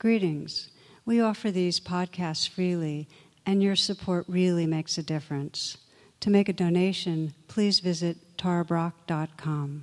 Greetings. 0.00 0.70
We 1.04 1.20
offer 1.20 1.50
these 1.50 1.78
podcasts 1.78 2.48
freely, 2.48 3.06
and 3.44 3.62
your 3.62 3.76
support 3.76 4.24
really 4.28 4.66
makes 4.66 4.96
a 4.96 5.02
difference. 5.02 5.76
To 6.20 6.30
make 6.30 6.48
a 6.48 6.54
donation, 6.54 7.34
please 7.48 7.80
visit 7.80 8.16
tarabrach.com. 8.38 9.82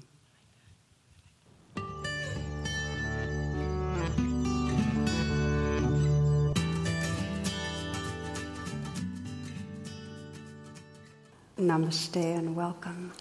Namaste 11.59 12.15
and 12.15 12.55
welcome. 12.55 13.11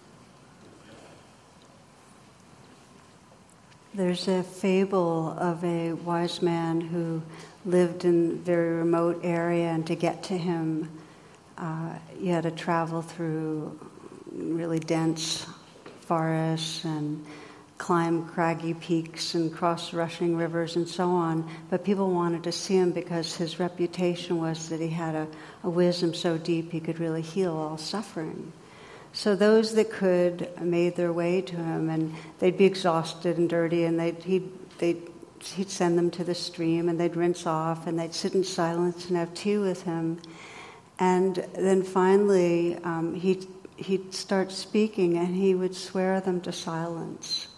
There's 3.96 4.28
a 4.28 4.42
fable 4.42 5.34
of 5.38 5.64
a 5.64 5.94
wise 5.94 6.42
man 6.42 6.82
who 6.82 7.22
lived 7.64 8.04
in 8.04 8.32
a 8.32 8.34
very 8.34 8.74
remote 8.74 9.20
area, 9.22 9.68
and 9.68 9.86
to 9.86 9.94
get 9.94 10.22
to 10.24 10.36
him, 10.36 10.90
uh, 11.56 11.94
you 12.20 12.30
had 12.30 12.42
to 12.42 12.50
travel 12.50 13.00
through 13.00 13.80
really 14.30 14.80
dense 14.80 15.46
forests 16.00 16.84
and 16.84 17.24
climb 17.78 18.26
craggy 18.28 18.74
peaks 18.74 19.34
and 19.34 19.50
cross 19.50 19.94
rushing 19.94 20.36
rivers 20.36 20.76
and 20.76 20.86
so 20.86 21.08
on. 21.08 21.48
But 21.70 21.82
people 21.82 22.10
wanted 22.10 22.42
to 22.42 22.52
see 22.52 22.76
him 22.76 22.92
because 22.92 23.34
his 23.34 23.58
reputation 23.58 24.36
was 24.36 24.68
that 24.68 24.78
he 24.78 24.88
had 24.88 25.14
a, 25.14 25.26
a 25.62 25.70
wisdom 25.70 26.12
so 26.12 26.36
deep 26.36 26.70
he 26.70 26.80
could 26.80 27.00
really 27.00 27.22
heal 27.22 27.56
all 27.56 27.78
suffering. 27.78 28.52
So 29.16 29.34
those 29.34 29.74
that 29.76 29.90
could 29.90 30.50
made 30.60 30.94
their 30.94 31.10
way 31.10 31.40
to 31.40 31.56
him, 31.56 31.88
and 31.88 32.14
they'd 32.38 32.58
be 32.58 32.66
exhausted 32.66 33.38
and 33.38 33.48
dirty, 33.48 33.84
and 33.84 33.98
they'd, 33.98 34.22
he'd, 34.22 34.76
they'd, 34.76 35.08
he'd 35.54 35.70
send 35.70 35.96
them 35.96 36.10
to 36.10 36.22
the 36.22 36.34
stream, 36.34 36.90
and 36.90 37.00
they'd 37.00 37.16
rinse 37.16 37.46
off, 37.46 37.86
and 37.86 37.98
they'd 37.98 38.12
sit 38.12 38.34
in 38.34 38.44
silence 38.44 39.08
and 39.08 39.16
have 39.16 39.32
tea 39.32 39.56
with 39.56 39.84
him. 39.84 40.20
And 40.98 41.36
then 41.54 41.82
finally, 41.82 42.76
um, 42.84 43.14
he'd, 43.14 43.46
he'd 43.76 44.12
start 44.12 44.52
speaking, 44.52 45.16
and 45.16 45.34
he 45.34 45.54
would 45.54 45.74
swear 45.74 46.20
them 46.20 46.42
to 46.42 46.52
silence 46.52 47.48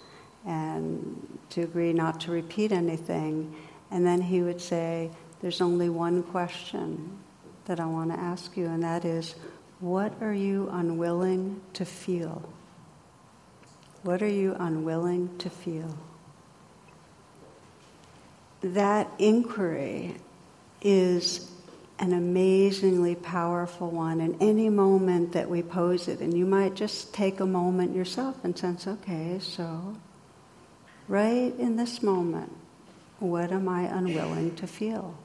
and 0.47 1.41
to 1.51 1.63
agree 1.63 1.93
not 1.93 2.21
to 2.21 2.31
repeat 2.31 2.71
anything. 2.71 3.53
And 3.91 4.07
then 4.07 4.21
he 4.21 4.43
would 4.43 4.61
say, 4.61 5.11
There's 5.41 5.61
only 5.61 5.89
one 5.89 6.23
question 6.23 7.19
that 7.65 7.81
I 7.81 7.87
want 7.87 8.13
to 8.13 8.19
ask 8.19 8.57
you, 8.57 8.67
and 8.67 8.85
that 8.85 9.05
is, 9.05 9.35
what 9.81 10.13
are 10.21 10.33
you 10.33 10.69
unwilling 10.73 11.61
to 11.75 11.85
feel? 11.85 12.43
What 14.03 14.23
are 14.23 14.29
you 14.29 14.57
unwilling 14.59 15.37
to 15.39 15.51
feel? 15.51 15.97
That 18.61 19.09
inquiry 19.19 20.17
is 20.83 21.51
an 22.01 22.13
amazingly 22.13 23.15
powerful 23.15 23.91
one 23.91 24.21
in 24.21 24.37
any 24.41 24.69
moment 24.69 25.33
that 25.33 25.51
we 25.51 25.63
pose 25.63 26.07
it. 26.09 26.21
And 26.21 26.37
you 26.37 26.47
might 26.47 26.75
just 26.75 27.13
take 27.13 27.41
a 27.41 27.47
moment 27.47 27.95
yourself 27.95 28.45
and 28.45 28.57
sense, 28.57 28.87
okay, 28.87 29.39
so 29.41 29.97
right 31.09 31.53
in 31.59 31.77
this 31.77 32.03
moment, 32.03 32.53
what 33.19 33.51
am 33.51 33.69
I 33.69 33.83
unwilling 33.83 34.55
to 34.57 34.67
feel? 34.67 35.17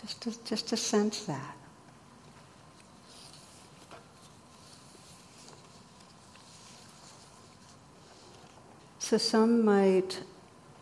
Just 0.00 0.22
to, 0.22 0.44
just 0.44 0.68
to 0.68 0.76
sense 0.76 1.24
that. 1.24 1.55
So 9.08 9.18
some 9.18 9.64
might 9.64 10.20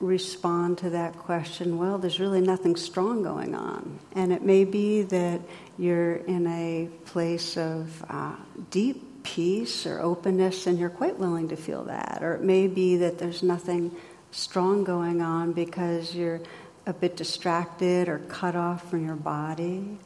respond 0.00 0.78
to 0.78 0.88
that 0.88 1.14
question 1.18 1.76
well, 1.76 1.98
there's 1.98 2.18
really 2.18 2.40
nothing 2.40 2.74
strong 2.74 3.22
going 3.22 3.54
on. 3.54 3.98
And 4.12 4.32
it 4.32 4.40
may 4.40 4.64
be 4.64 5.02
that 5.02 5.42
you're 5.76 6.14
in 6.14 6.46
a 6.46 6.88
place 7.04 7.58
of 7.58 8.02
uh, 8.08 8.36
deep 8.70 9.24
peace 9.24 9.84
or 9.84 10.00
openness 10.00 10.66
and 10.66 10.78
you're 10.78 10.88
quite 10.88 11.18
willing 11.18 11.50
to 11.50 11.56
feel 11.56 11.84
that. 11.84 12.20
Or 12.22 12.32
it 12.32 12.40
may 12.40 12.66
be 12.66 12.96
that 12.96 13.18
there's 13.18 13.42
nothing 13.42 13.94
strong 14.30 14.84
going 14.84 15.20
on 15.20 15.52
because 15.52 16.14
you're 16.14 16.40
a 16.86 16.94
bit 16.94 17.18
distracted 17.18 18.08
or 18.08 18.20
cut 18.20 18.56
off 18.56 18.88
from 18.88 19.04
your 19.04 19.16
body. 19.16 19.98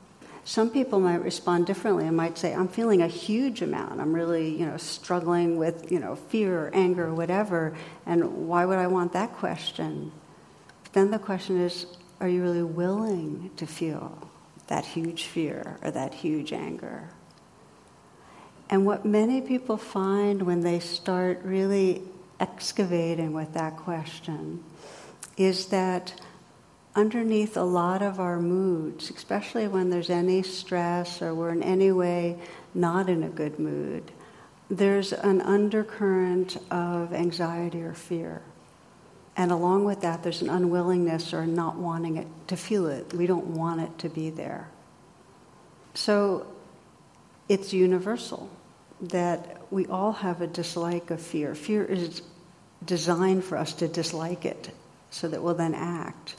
Some 0.48 0.70
people 0.70 0.98
might 0.98 1.22
respond 1.22 1.66
differently 1.66 2.06
and 2.06 2.16
might 2.16 2.38
say, 2.38 2.54
I'm 2.54 2.68
feeling 2.68 3.02
a 3.02 3.06
huge 3.06 3.60
amount. 3.60 4.00
I'm 4.00 4.14
really, 4.14 4.48
you 4.48 4.64
know, 4.64 4.78
struggling 4.78 5.58
with, 5.58 5.92
you 5.92 6.00
know, 6.00 6.16
fear 6.16 6.58
or 6.58 6.70
anger 6.72 7.08
or 7.08 7.14
whatever. 7.14 7.76
And 8.06 8.48
why 8.48 8.64
would 8.64 8.78
I 8.78 8.86
want 8.86 9.12
that 9.12 9.34
question? 9.34 10.10
But 10.84 10.94
then 10.94 11.10
the 11.10 11.18
question 11.18 11.60
is, 11.60 11.84
are 12.18 12.28
you 12.28 12.40
really 12.40 12.62
willing 12.62 13.50
to 13.58 13.66
feel 13.66 14.30
that 14.68 14.86
huge 14.86 15.24
fear 15.24 15.76
or 15.82 15.90
that 15.90 16.14
huge 16.14 16.54
anger? 16.54 17.10
And 18.70 18.86
what 18.86 19.04
many 19.04 19.42
people 19.42 19.76
find 19.76 20.40
when 20.40 20.62
they 20.62 20.80
start 20.80 21.42
really 21.44 22.00
excavating 22.40 23.34
with 23.34 23.52
that 23.52 23.76
question 23.76 24.64
is 25.36 25.66
that 25.66 26.18
underneath 26.94 27.56
a 27.56 27.62
lot 27.62 28.02
of 28.02 28.20
our 28.20 28.40
moods, 28.40 29.10
especially 29.10 29.68
when 29.68 29.90
there's 29.90 30.10
any 30.10 30.42
stress 30.42 31.22
or 31.22 31.34
we're 31.34 31.50
in 31.50 31.62
any 31.62 31.92
way 31.92 32.38
not 32.74 33.08
in 33.08 33.22
a 33.22 33.28
good 33.28 33.58
mood, 33.58 34.10
there's 34.70 35.12
an 35.12 35.40
undercurrent 35.40 36.56
of 36.70 37.12
anxiety 37.12 37.82
or 37.82 37.94
fear. 37.94 38.42
And 39.36 39.52
along 39.52 39.84
with 39.84 40.00
that, 40.00 40.22
there's 40.22 40.42
an 40.42 40.50
unwillingness 40.50 41.32
or 41.32 41.46
not 41.46 41.76
wanting 41.76 42.16
it 42.16 42.26
to 42.48 42.56
feel 42.56 42.86
it. 42.86 43.14
We 43.14 43.26
don't 43.26 43.46
want 43.46 43.80
it 43.80 43.98
to 44.00 44.08
be 44.08 44.30
there. 44.30 44.68
So 45.94 46.46
it's 47.48 47.72
universal 47.72 48.50
that 49.00 49.62
we 49.70 49.86
all 49.86 50.12
have 50.12 50.42
a 50.42 50.46
dislike 50.46 51.10
of 51.10 51.22
fear. 51.22 51.54
Fear 51.54 51.84
is 51.84 52.22
designed 52.84 53.44
for 53.44 53.56
us 53.56 53.74
to 53.74 53.88
dislike 53.88 54.44
it 54.44 54.70
so 55.10 55.28
that 55.28 55.42
we'll 55.42 55.54
then 55.54 55.74
act. 55.74 56.34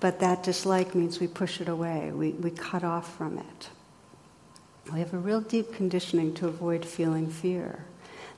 But 0.00 0.20
that 0.20 0.42
dislike 0.42 0.94
means 0.94 1.20
we 1.20 1.28
push 1.28 1.60
it 1.60 1.68
away, 1.68 2.10
we, 2.12 2.30
we 2.30 2.50
cut 2.50 2.84
off 2.84 3.16
from 3.16 3.38
it. 3.38 3.70
We 4.92 4.98
have 4.98 5.14
a 5.14 5.18
real 5.18 5.40
deep 5.40 5.72
conditioning 5.74 6.34
to 6.34 6.48
avoid 6.48 6.84
feeling 6.84 7.28
fear. 7.28 7.84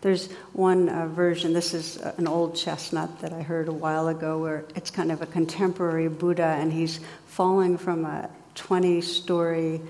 There's 0.03 0.31
one 0.53 0.89
uh, 0.89 1.09
version, 1.09 1.53
this 1.53 1.75
is 1.75 1.97
an 1.97 2.29
old 2.29 2.55
chestnut 2.55 3.21
that 3.21 3.33
I 3.33 3.43
heard 3.43 3.69
a 3.69 3.73
while 3.73 4.09
ago, 4.09 4.39
where 4.39 4.65
it's 4.77 4.91
kind 4.91 5.11
of 5.11 5.23
a 5.23 5.27
contemporary 5.27 6.09
Buddha 6.09 6.45
and 6.45 6.73
he's 6.73 7.01
falling 7.27 7.79
from 7.79 8.05
a 8.05 8.31
20 8.55 9.01
story 9.01 9.81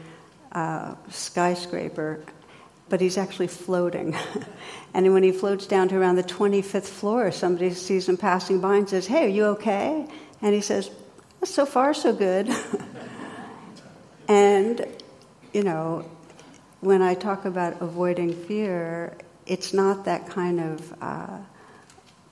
uh, 0.53 0.95
skyscraper, 1.11 2.25
but 2.89 3.01
he's 3.01 3.19
actually 3.19 3.49
floating. 3.49 4.17
and 4.95 5.13
when 5.13 5.23
he 5.23 5.33
floats 5.33 5.67
down 5.67 5.89
to 5.89 5.97
around 5.97 6.17
the 6.17 6.23
25th 6.23 6.85
floor, 6.85 7.31
somebody 7.33 7.75
sees 7.75 8.09
him 8.09 8.17
passing 8.17 8.61
by 8.61 8.77
and 8.77 8.89
says, 8.89 9.07
Hey, 9.07 9.27
are 9.27 9.29
you 9.29 9.45
okay? 9.47 10.07
And 10.41 10.55
he 10.55 10.61
says, 10.61 10.91
so 11.49 11.67
far, 11.67 11.95
so 11.95 12.13
good. 12.13 12.51
and, 14.29 14.87
you 15.53 15.63
know, 15.63 16.09
when 16.81 17.03
I 17.03 17.15
talk 17.15 17.45
about 17.45 17.81
avoiding 17.81 18.35
fear, 18.35 19.17
it's 19.47 19.73
not 19.73 20.05
that 20.05 20.29
kind 20.29 20.61
of 20.61 20.95
uh, 21.01 21.39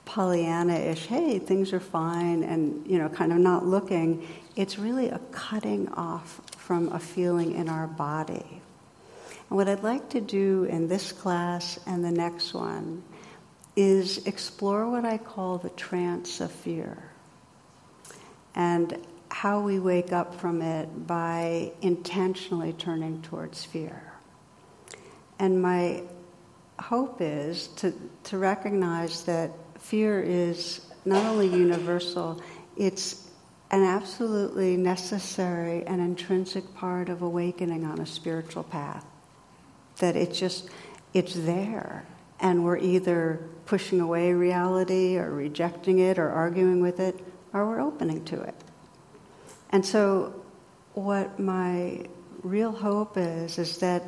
Pollyanna-ish, 0.04 1.06
hey, 1.06 1.38
things 1.38 1.72
are 1.72 1.80
fine, 1.80 2.42
and, 2.42 2.86
you 2.86 2.98
know, 2.98 3.08
kind 3.08 3.32
of 3.32 3.38
not 3.38 3.64
looking. 3.64 4.26
It's 4.56 4.78
really 4.78 5.08
a 5.08 5.18
cutting 5.32 5.88
off 5.90 6.40
from 6.56 6.92
a 6.92 6.98
feeling 6.98 7.52
in 7.52 7.68
our 7.68 7.86
body. 7.86 8.60
And 9.48 9.56
what 9.56 9.68
I'd 9.68 9.82
like 9.82 10.10
to 10.10 10.20
do 10.20 10.64
in 10.64 10.88
this 10.88 11.12
class 11.12 11.78
and 11.86 12.04
the 12.04 12.10
next 12.10 12.54
one 12.54 13.02
is 13.76 14.26
explore 14.26 14.88
what 14.88 15.04
I 15.04 15.18
call 15.18 15.58
the 15.58 15.70
trance 15.70 16.40
of 16.40 16.52
fear 16.52 17.10
and 18.54 18.98
how 19.30 19.60
we 19.60 19.78
wake 19.78 20.12
up 20.12 20.34
from 20.40 20.62
it 20.62 21.06
by 21.06 21.72
intentionally 21.82 22.72
turning 22.72 23.20
towards 23.22 23.64
fear. 23.64 24.12
And 25.38 25.60
my 25.60 26.02
hope 26.78 27.18
is 27.20 27.68
to, 27.76 27.92
to 28.24 28.38
recognize 28.38 29.24
that 29.24 29.50
fear 29.78 30.22
is 30.22 30.86
not 31.04 31.24
only 31.26 31.48
universal, 31.48 32.40
it's 32.76 33.28
an 33.70 33.82
absolutely 33.82 34.76
necessary 34.76 35.84
and 35.86 36.00
intrinsic 36.00 36.74
part 36.74 37.08
of 37.08 37.22
awakening 37.22 37.84
on 37.84 38.00
a 38.00 38.06
spiritual 38.06 38.62
path. 38.62 39.04
That 39.98 40.16
it's 40.16 40.38
just, 40.38 40.68
it's 41.12 41.34
there. 41.34 42.06
And 42.40 42.64
we're 42.64 42.78
either 42.78 43.40
pushing 43.66 44.00
away 44.00 44.32
reality 44.32 45.16
or 45.16 45.30
rejecting 45.30 45.98
it 45.98 46.18
or 46.18 46.30
arguing 46.30 46.80
with 46.80 47.00
it 47.00 47.18
or 47.54 47.66
we're 47.66 47.80
opening 47.80 48.22
to 48.26 48.42
it. 48.42 48.54
And 49.70 49.86
so, 49.86 50.34
what 50.92 51.38
my 51.38 52.04
real 52.42 52.72
hope 52.72 53.16
is, 53.16 53.58
is 53.58 53.78
that 53.78 54.02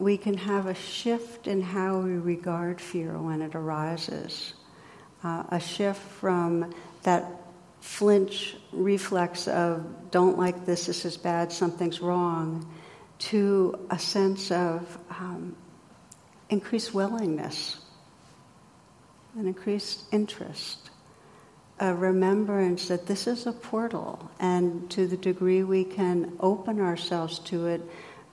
we 0.00 0.16
can 0.16 0.36
have 0.36 0.66
a 0.66 0.74
shift 0.74 1.46
in 1.46 1.62
how 1.62 1.98
we 1.98 2.14
regard 2.14 2.80
fear 2.80 3.16
when 3.16 3.42
it 3.42 3.54
arises. 3.54 4.54
uh, 5.22 5.44
a 5.48 5.60
shift 5.60 6.00
from 6.00 6.72
that 7.02 7.24
flinch 7.80 8.56
reflex 8.72 9.48
of 9.48 10.10
don't 10.10 10.38
like 10.38 10.66
this, 10.66 10.86
this 10.86 11.04
is 11.04 11.16
bad, 11.16 11.52
something's 11.52 12.00
wrong, 12.00 12.70
to 13.18 13.78
a 13.90 13.98
sense 13.98 14.50
of 14.50 14.98
um, 15.10 15.56
increased 16.50 16.94
willingness, 16.94 17.80
an 19.36 19.46
increased 19.46 20.04
interest, 20.12 20.87
a 21.80 21.94
remembrance 21.94 22.88
that 22.88 23.06
this 23.06 23.26
is 23.26 23.46
a 23.46 23.52
portal, 23.52 24.30
and 24.40 24.90
to 24.90 25.06
the 25.06 25.16
degree 25.16 25.62
we 25.62 25.84
can 25.84 26.36
open 26.40 26.80
ourselves 26.80 27.38
to 27.40 27.66
it 27.66 27.80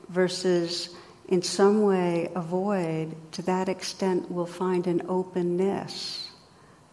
versus 0.10 0.96
in 1.28 1.42
some 1.42 1.84
way 1.84 2.32
avoid, 2.36 3.16
to 3.34 3.42
that 3.44 3.70
extent 3.70 4.30
we'll 4.30 4.46
find 4.46 4.88
an 4.88 5.02
openness, 5.08 6.30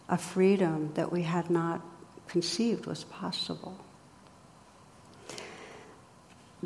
a 0.09 0.17
freedom 0.17 0.91
that 0.95 1.11
we 1.11 1.21
had 1.21 1.49
not 1.49 1.81
conceived 2.27 2.85
was 2.85 3.03
possible. 3.03 3.77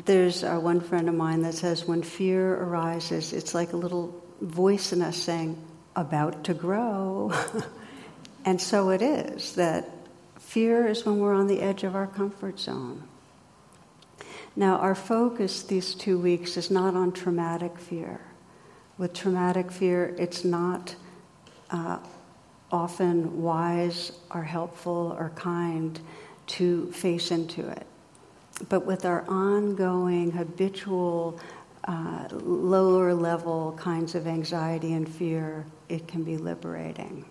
There's 0.04 0.44
uh, 0.44 0.56
one 0.58 0.80
friend 0.80 1.08
of 1.08 1.14
mine 1.14 1.42
that 1.42 1.54
says 1.54 1.86
when 1.86 2.02
fear 2.02 2.54
arises, 2.54 3.32
it's 3.32 3.54
like 3.54 3.72
a 3.72 3.76
little 3.76 4.14
voice 4.40 4.92
in 4.92 5.02
us 5.02 5.16
saying, 5.16 5.62
about 5.96 6.44
to 6.44 6.54
grow. 6.54 7.32
and 8.48 8.58
so 8.58 8.88
it 8.88 9.02
is 9.02 9.56
that 9.56 9.90
fear 10.38 10.86
is 10.86 11.04
when 11.04 11.18
we're 11.18 11.34
on 11.34 11.48
the 11.48 11.60
edge 11.60 11.84
of 11.84 11.94
our 11.94 12.06
comfort 12.06 12.58
zone. 12.58 13.02
Now, 14.56 14.76
our 14.76 14.94
focus 14.94 15.62
these 15.62 15.94
two 15.94 16.18
weeks 16.18 16.56
is 16.56 16.70
not 16.70 16.94
on 16.94 17.12
traumatic 17.12 17.78
fear. 17.78 18.22
With 18.96 19.12
traumatic 19.12 19.70
fear, 19.70 20.14
it's 20.16 20.46
not 20.46 20.96
uh, 21.70 21.98
often 22.72 23.42
wise 23.42 24.12
or 24.30 24.44
helpful 24.44 25.14
or 25.18 25.30
kind 25.36 26.00
to 26.56 26.90
face 26.92 27.30
into 27.30 27.68
it. 27.68 27.86
But 28.70 28.86
with 28.86 29.04
our 29.04 29.26
ongoing, 29.28 30.30
habitual, 30.30 31.38
uh, 31.84 32.28
lower 32.32 33.12
level 33.12 33.74
kinds 33.78 34.14
of 34.14 34.26
anxiety 34.26 34.94
and 34.94 35.06
fear, 35.06 35.66
it 35.90 36.08
can 36.08 36.24
be 36.24 36.38
liberating. 36.38 37.26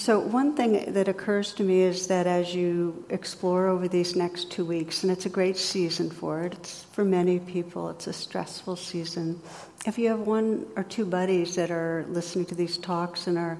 So, 0.00 0.18
one 0.18 0.56
thing 0.56 0.94
that 0.94 1.08
occurs 1.08 1.52
to 1.52 1.62
me 1.62 1.82
is 1.82 2.06
that 2.06 2.26
as 2.26 2.54
you 2.54 3.04
explore 3.10 3.66
over 3.66 3.86
these 3.86 4.16
next 4.16 4.50
two 4.50 4.64
weeks, 4.64 5.02
and 5.02 5.12
it's 5.12 5.26
a 5.26 5.28
great 5.28 5.58
season 5.58 6.08
for 6.08 6.40
it, 6.40 6.54
it's 6.54 6.84
for 6.84 7.04
many 7.04 7.38
people, 7.38 7.90
it's 7.90 8.06
a 8.06 8.12
stressful 8.14 8.76
season. 8.76 9.38
If 9.84 9.98
you 9.98 10.08
have 10.08 10.20
one 10.20 10.64
or 10.74 10.84
two 10.84 11.04
buddies 11.04 11.54
that 11.56 11.70
are 11.70 12.06
listening 12.08 12.46
to 12.46 12.54
these 12.54 12.78
talks 12.78 13.26
and 13.26 13.36
are 13.36 13.58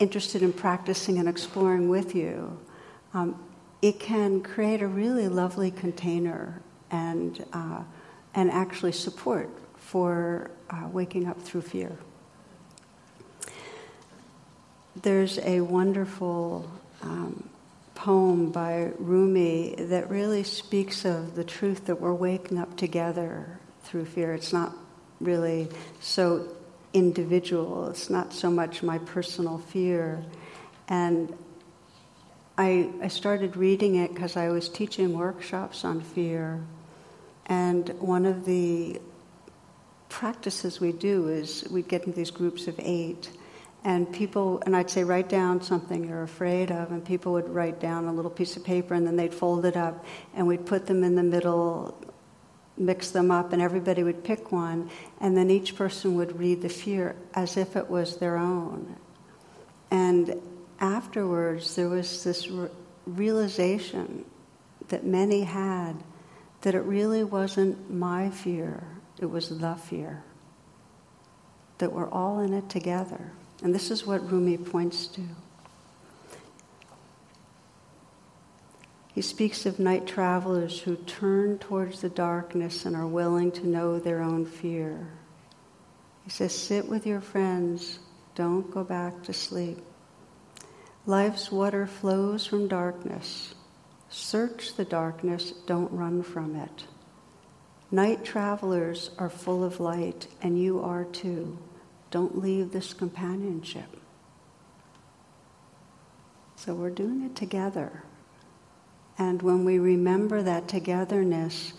interested 0.00 0.42
in 0.42 0.52
practicing 0.52 1.18
and 1.18 1.28
exploring 1.28 1.88
with 1.88 2.16
you, 2.16 2.58
um, 3.14 3.40
it 3.80 4.00
can 4.00 4.42
create 4.42 4.82
a 4.82 4.88
really 4.88 5.28
lovely 5.28 5.70
container 5.70 6.60
and, 6.90 7.46
uh, 7.52 7.84
and 8.34 8.50
actually 8.50 8.90
support 8.90 9.48
for 9.76 10.50
uh, 10.70 10.88
waking 10.90 11.28
up 11.28 11.40
through 11.40 11.62
fear. 11.62 11.96
There's 15.02 15.38
a 15.38 15.62
wonderful 15.62 16.70
um, 17.00 17.48
poem 17.94 18.50
by 18.50 18.90
Rumi 18.98 19.74
that 19.78 20.10
really 20.10 20.42
speaks 20.42 21.06
of 21.06 21.36
the 21.36 21.44
truth 21.44 21.86
that 21.86 22.02
we're 22.02 22.12
waking 22.12 22.58
up 22.58 22.76
together 22.76 23.58
through 23.84 24.04
fear. 24.04 24.34
It's 24.34 24.52
not 24.52 24.74
really 25.18 25.68
so 26.00 26.54
individual, 26.92 27.88
it's 27.88 28.10
not 28.10 28.34
so 28.34 28.50
much 28.50 28.82
my 28.82 28.98
personal 28.98 29.56
fear. 29.56 30.22
And 30.88 31.32
I, 32.58 32.90
I 33.00 33.08
started 33.08 33.56
reading 33.56 33.94
it 33.94 34.12
because 34.12 34.36
I 34.36 34.50
was 34.50 34.68
teaching 34.68 35.16
workshops 35.16 35.82
on 35.82 36.02
fear. 36.02 36.60
And 37.46 37.88
one 38.00 38.26
of 38.26 38.44
the 38.44 39.00
practices 40.10 40.78
we 40.78 40.92
do 40.92 41.28
is 41.28 41.66
we 41.70 41.80
get 41.80 42.04
into 42.04 42.16
these 42.16 42.30
groups 42.30 42.66
of 42.66 42.78
eight 42.80 43.30
and 43.84 44.12
people 44.12 44.62
and 44.66 44.76
i'd 44.76 44.90
say 44.90 45.02
write 45.02 45.28
down 45.28 45.60
something 45.60 46.04
you're 46.04 46.22
afraid 46.22 46.70
of 46.70 46.92
and 46.92 47.04
people 47.04 47.32
would 47.32 47.48
write 47.48 47.80
down 47.80 48.06
a 48.06 48.12
little 48.12 48.30
piece 48.30 48.56
of 48.56 48.64
paper 48.64 48.94
and 48.94 49.06
then 49.06 49.16
they'd 49.16 49.34
fold 49.34 49.64
it 49.64 49.76
up 49.76 50.04
and 50.34 50.46
we'd 50.46 50.66
put 50.66 50.86
them 50.86 51.02
in 51.02 51.14
the 51.14 51.22
middle 51.22 51.96
mix 52.80 53.10
them 53.10 53.30
up 53.30 53.52
and 53.52 53.60
everybody 53.60 54.02
would 54.02 54.24
pick 54.24 54.50
one 54.50 54.90
and 55.20 55.36
then 55.36 55.50
each 55.50 55.76
person 55.76 56.16
would 56.16 56.38
read 56.38 56.62
the 56.62 56.68
fear 56.68 57.14
as 57.34 57.56
if 57.56 57.76
it 57.76 57.88
was 57.90 58.16
their 58.16 58.36
own. 58.38 58.96
And 59.90 60.40
afterwards 60.80 61.76
there 61.76 61.88
was 61.88 62.24
this 62.24 62.48
re- 62.48 62.70
realization 63.06 64.24
that 64.88 65.04
many 65.04 65.42
had 65.42 66.02
that 66.62 66.74
it 66.74 66.80
really 66.80 67.22
wasn't 67.22 67.90
my 67.90 68.30
fear 68.30 68.82
it 69.18 69.26
was 69.26 69.50
the 69.58 69.74
fear 69.74 70.24
that 71.78 71.92
we're 71.92 72.08
all 72.10 72.40
in 72.40 72.54
it 72.54 72.68
together 72.70 73.32
and 73.62 73.74
this 73.74 73.90
is 73.90 74.06
what 74.06 74.30
Rumi 74.30 74.56
points 74.56 75.06
to. 75.08 75.22
He 79.12 79.22
speaks 79.22 79.66
of 79.66 79.78
night 79.78 80.06
travelers 80.06 80.80
who 80.80 80.96
turn 80.96 81.58
towards 81.58 82.00
the 82.00 82.08
darkness 82.08 82.86
and 82.86 82.96
are 82.96 83.06
willing 83.06 83.52
to 83.52 83.66
know 83.66 83.98
their 83.98 84.22
own 84.22 84.46
fear. 84.46 85.08
He 86.24 86.30
says, 86.30 86.54
Sit 86.54 86.88
with 86.88 87.06
your 87.06 87.20
friends, 87.20 87.98
don't 88.34 88.70
go 88.70 88.84
back 88.84 89.22
to 89.24 89.32
sleep. 89.32 89.78
Life's 91.06 91.50
water 91.50 91.86
flows 91.86 92.46
from 92.46 92.68
darkness. 92.68 93.54
Search 94.10 94.76
the 94.76 94.84
darkness, 94.84 95.52
don't 95.66 95.92
run 95.92 96.22
from 96.22 96.56
it. 96.56 96.84
Night 97.90 98.24
travelers 98.24 99.10
are 99.18 99.28
full 99.28 99.64
of 99.64 99.80
light, 99.80 100.28
and 100.40 100.58
you 100.58 100.80
are 100.80 101.04
too. 101.04 101.58
Don't 102.10 102.38
leave 102.38 102.72
this 102.72 102.92
companionship. 102.92 103.96
So 106.56 106.74
we're 106.74 106.90
doing 106.90 107.24
it 107.24 107.36
together. 107.36 108.02
And 109.16 109.40
when 109.42 109.64
we 109.64 109.78
remember 109.78 110.42
that 110.42 110.68
togetherness 110.68 111.72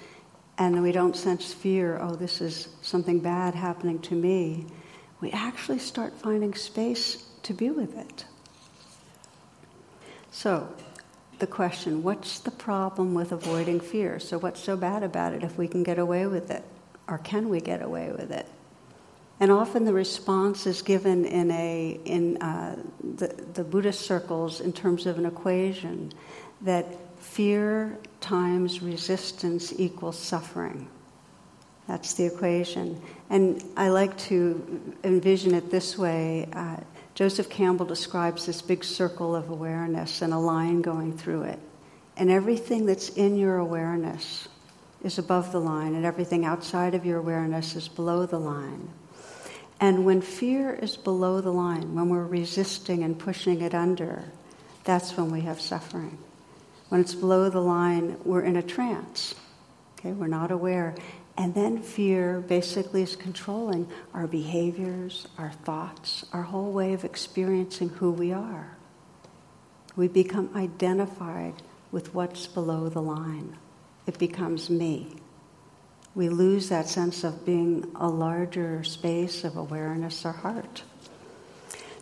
and 0.57 0.81
we 0.81 0.91
don't 0.91 1.15
sense 1.15 1.53
fear, 1.53 1.99
oh, 2.01 2.15
this 2.15 2.41
is 2.41 2.69
something 2.81 3.19
bad 3.19 3.55
happening 3.55 3.99
to 3.99 4.15
me, 4.15 4.65
we 5.19 5.31
actually 5.31 5.79
start 5.79 6.13
finding 6.17 6.53
space 6.55 7.27
to 7.43 7.53
be 7.53 7.69
with 7.69 7.97
it. 7.97 8.25
So, 10.31 10.67
the 11.39 11.47
question 11.47 12.03
what's 12.03 12.39
the 12.39 12.51
problem 12.51 13.13
with 13.13 13.31
avoiding 13.31 13.79
fear? 13.79 14.19
So, 14.19 14.37
what's 14.37 14.61
so 14.61 14.77
bad 14.77 15.03
about 15.03 15.33
it 15.33 15.43
if 15.43 15.57
we 15.57 15.67
can 15.67 15.83
get 15.83 15.99
away 15.99 16.25
with 16.27 16.49
it? 16.51 16.63
Or 17.07 17.17
can 17.17 17.49
we 17.49 17.59
get 17.59 17.81
away 17.81 18.11
with 18.11 18.31
it? 18.31 18.47
And 19.41 19.51
often 19.51 19.85
the 19.85 19.93
response 19.93 20.67
is 20.67 20.83
given 20.83 21.25
in, 21.25 21.49
a, 21.49 21.99
in 22.05 22.37
uh, 22.37 22.77
the, 23.15 23.27
the 23.55 23.63
Buddhist 23.63 24.01
circles 24.01 24.61
in 24.61 24.71
terms 24.71 25.07
of 25.07 25.17
an 25.17 25.25
equation 25.25 26.11
that 26.61 26.85
fear 27.17 27.97
times 28.19 28.83
resistance 28.83 29.73
equals 29.79 30.19
suffering. 30.19 30.87
That's 31.87 32.13
the 32.13 32.27
equation. 32.27 33.01
And 33.31 33.63
I 33.75 33.89
like 33.89 34.15
to 34.29 34.95
envision 35.03 35.55
it 35.55 35.71
this 35.71 35.97
way. 35.97 36.47
Uh, 36.53 36.77
Joseph 37.15 37.49
Campbell 37.49 37.87
describes 37.87 38.45
this 38.45 38.61
big 38.61 38.83
circle 38.83 39.35
of 39.35 39.49
awareness 39.49 40.21
and 40.21 40.33
a 40.33 40.37
line 40.37 40.83
going 40.83 41.17
through 41.17 41.43
it. 41.43 41.59
And 42.15 42.29
everything 42.29 42.85
that's 42.85 43.09
in 43.09 43.35
your 43.37 43.57
awareness 43.57 44.47
is 45.03 45.17
above 45.17 45.51
the 45.51 45.59
line, 45.59 45.95
and 45.95 46.05
everything 46.05 46.45
outside 46.45 46.93
of 46.93 47.07
your 47.07 47.17
awareness 47.17 47.75
is 47.75 47.87
below 47.87 48.27
the 48.27 48.39
line. 48.39 48.87
And 49.81 50.05
when 50.05 50.21
fear 50.21 50.75
is 50.75 50.95
below 50.95 51.41
the 51.41 51.51
line, 51.51 51.95
when 51.95 52.07
we're 52.09 52.23
resisting 52.23 53.03
and 53.03 53.17
pushing 53.17 53.61
it 53.61 53.73
under, 53.73 54.25
that's 54.83 55.17
when 55.17 55.31
we 55.31 55.41
have 55.41 55.59
suffering. 55.59 56.19
When 56.89 57.01
it's 57.01 57.15
below 57.15 57.49
the 57.49 57.61
line, 57.61 58.17
we're 58.23 58.43
in 58.43 58.57
a 58.57 58.61
trance. 58.61 59.33
Okay, 59.97 60.11
we're 60.11 60.27
not 60.27 60.51
aware. 60.51 60.93
And 61.35 61.55
then 61.55 61.81
fear 61.81 62.41
basically 62.41 63.01
is 63.01 63.15
controlling 63.15 63.87
our 64.13 64.27
behaviors, 64.27 65.27
our 65.39 65.51
thoughts, 65.51 66.25
our 66.31 66.43
whole 66.43 66.71
way 66.71 66.93
of 66.93 67.03
experiencing 67.03 67.89
who 67.89 68.11
we 68.11 68.31
are. 68.31 68.77
We 69.95 70.07
become 70.07 70.51
identified 70.55 71.55
with 71.91 72.13
what's 72.13 72.45
below 72.45 72.87
the 72.87 73.01
line. 73.01 73.57
It 74.05 74.19
becomes 74.19 74.69
me 74.69 75.20
we 76.13 76.29
lose 76.29 76.69
that 76.69 76.87
sense 76.87 77.23
of 77.23 77.45
being 77.45 77.89
a 77.95 78.07
larger 78.07 78.83
space 78.83 79.43
of 79.43 79.55
awareness 79.55 80.25
or 80.25 80.33
heart. 80.33 80.83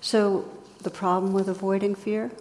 So, 0.02 0.50
the 0.82 0.90
problem 0.90 1.34
with 1.34 1.50
avoiding 1.50 1.94
fear, 1.94 2.32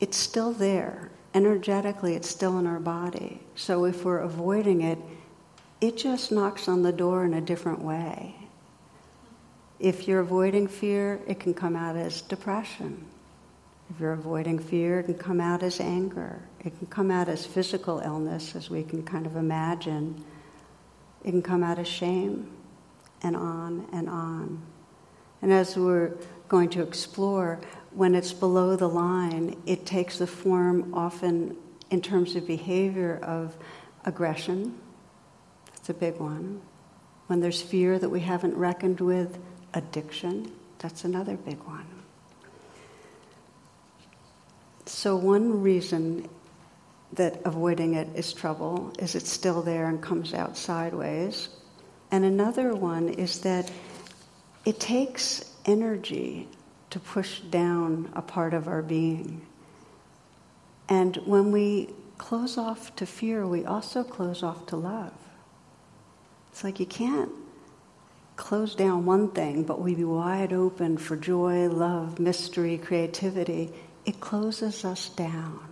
it's 0.00 0.16
still 0.16 0.52
there. 0.52 1.10
Energetically, 1.34 2.14
it's 2.14 2.28
still 2.28 2.58
in 2.58 2.66
our 2.66 2.80
body. 2.80 3.40
So, 3.54 3.84
if 3.84 4.04
we're 4.04 4.18
avoiding 4.18 4.80
it, 4.82 4.98
it 5.80 5.96
just 5.96 6.32
knocks 6.32 6.68
on 6.68 6.82
the 6.82 6.92
door 6.92 7.24
in 7.24 7.34
a 7.34 7.40
different 7.40 7.80
way. 7.82 8.34
If 9.78 10.06
you're 10.08 10.20
avoiding 10.20 10.66
fear, 10.66 11.20
it 11.26 11.40
can 11.40 11.54
come 11.54 11.76
out 11.76 11.96
as 11.96 12.20
depression. 12.20 13.06
If 13.90 13.98
you're 14.00 14.12
avoiding 14.12 14.58
fear, 14.58 15.00
it 15.00 15.04
can 15.04 15.14
come 15.14 15.40
out 15.40 15.62
as 15.62 15.80
anger. 15.80 16.42
It 16.64 16.76
can 16.78 16.86
come 16.88 17.10
out 17.10 17.28
as 17.28 17.46
physical 17.46 18.00
illness, 18.00 18.54
as 18.54 18.68
we 18.68 18.82
can 18.82 19.02
kind 19.02 19.26
of 19.26 19.36
imagine. 19.36 20.22
It 21.24 21.30
can 21.30 21.42
come 21.42 21.62
out 21.62 21.78
of 21.78 21.86
shame, 21.86 22.50
and 23.22 23.36
on 23.36 23.86
and 23.92 24.08
on. 24.08 24.62
And 25.42 25.52
as 25.52 25.76
we're 25.76 26.12
going 26.48 26.68
to 26.70 26.82
explore, 26.82 27.60
when 27.92 28.14
it's 28.14 28.32
below 28.32 28.76
the 28.76 28.88
line, 28.88 29.60
it 29.66 29.86
takes 29.86 30.18
the 30.18 30.26
form 30.26 30.92
often 30.94 31.56
in 31.90 32.00
terms 32.00 32.36
of 32.36 32.46
behavior 32.46 33.18
of 33.22 33.56
aggression. 34.04 34.78
That's 35.72 35.90
a 35.90 35.94
big 35.94 36.16
one. 36.16 36.60
When 37.26 37.40
there's 37.40 37.62
fear 37.62 37.98
that 37.98 38.08
we 38.08 38.20
haven't 38.20 38.56
reckoned 38.56 39.00
with, 39.00 39.38
addiction, 39.74 40.52
that's 40.78 41.04
another 41.04 41.36
big 41.36 41.58
one. 41.64 41.86
So, 44.86 45.16
one 45.16 45.62
reason 45.62 46.28
that 47.14 47.40
avoiding 47.44 47.94
it 47.94 48.08
is 48.14 48.32
trouble 48.32 48.92
is 48.98 49.14
it's 49.14 49.30
still 49.30 49.62
there 49.62 49.88
and 49.88 50.00
comes 50.02 50.32
out 50.32 50.56
sideways. 50.56 51.48
And 52.10 52.24
another 52.24 52.74
one 52.74 53.08
is 53.08 53.40
that 53.40 53.70
it 54.64 54.78
takes 54.78 55.44
energy 55.64 56.48
to 56.90 57.00
push 57.00 57.40
down 57.40 58.10
a 58.14 58.22
part 58.22 58.54
of 58.54 58.68
our 58.68 58.82
being. 58.82 59.46
And 60.88 61.16
when 61.18 61.52
we 61.52 61.90
close 62.18 62.58
off 62.58 62.94
to 62.96 63.06
fear, 63.06 63.46
we 63.46 63.64
also 63.64 64.02
close 64.02 64.42
off 64.42 64.66
to 64.66 64.76
love. 64.76 65.12
It's 66.50 66.64
like 66.64 66.80
you 66.80 66.86
can't 66.86 67.30
close 68.36 68.74
down 68.74 69.06
one 69.06 69.30
thing, 69.30 69.62
but 69.62 69.80
we 69.80 69.94
be 69.94 70.04
wide 70.04 70.52
open 70.52 70.98
for 70.98 71.16
joy, 71.16 71.68
love, 71.68 72.18
mystery, 72.18 72.78
creativity. 72.78 73.72
It 74.04 74.18
closes 74.18 74.84
us 74.84 75.10
down. 75.10 75.69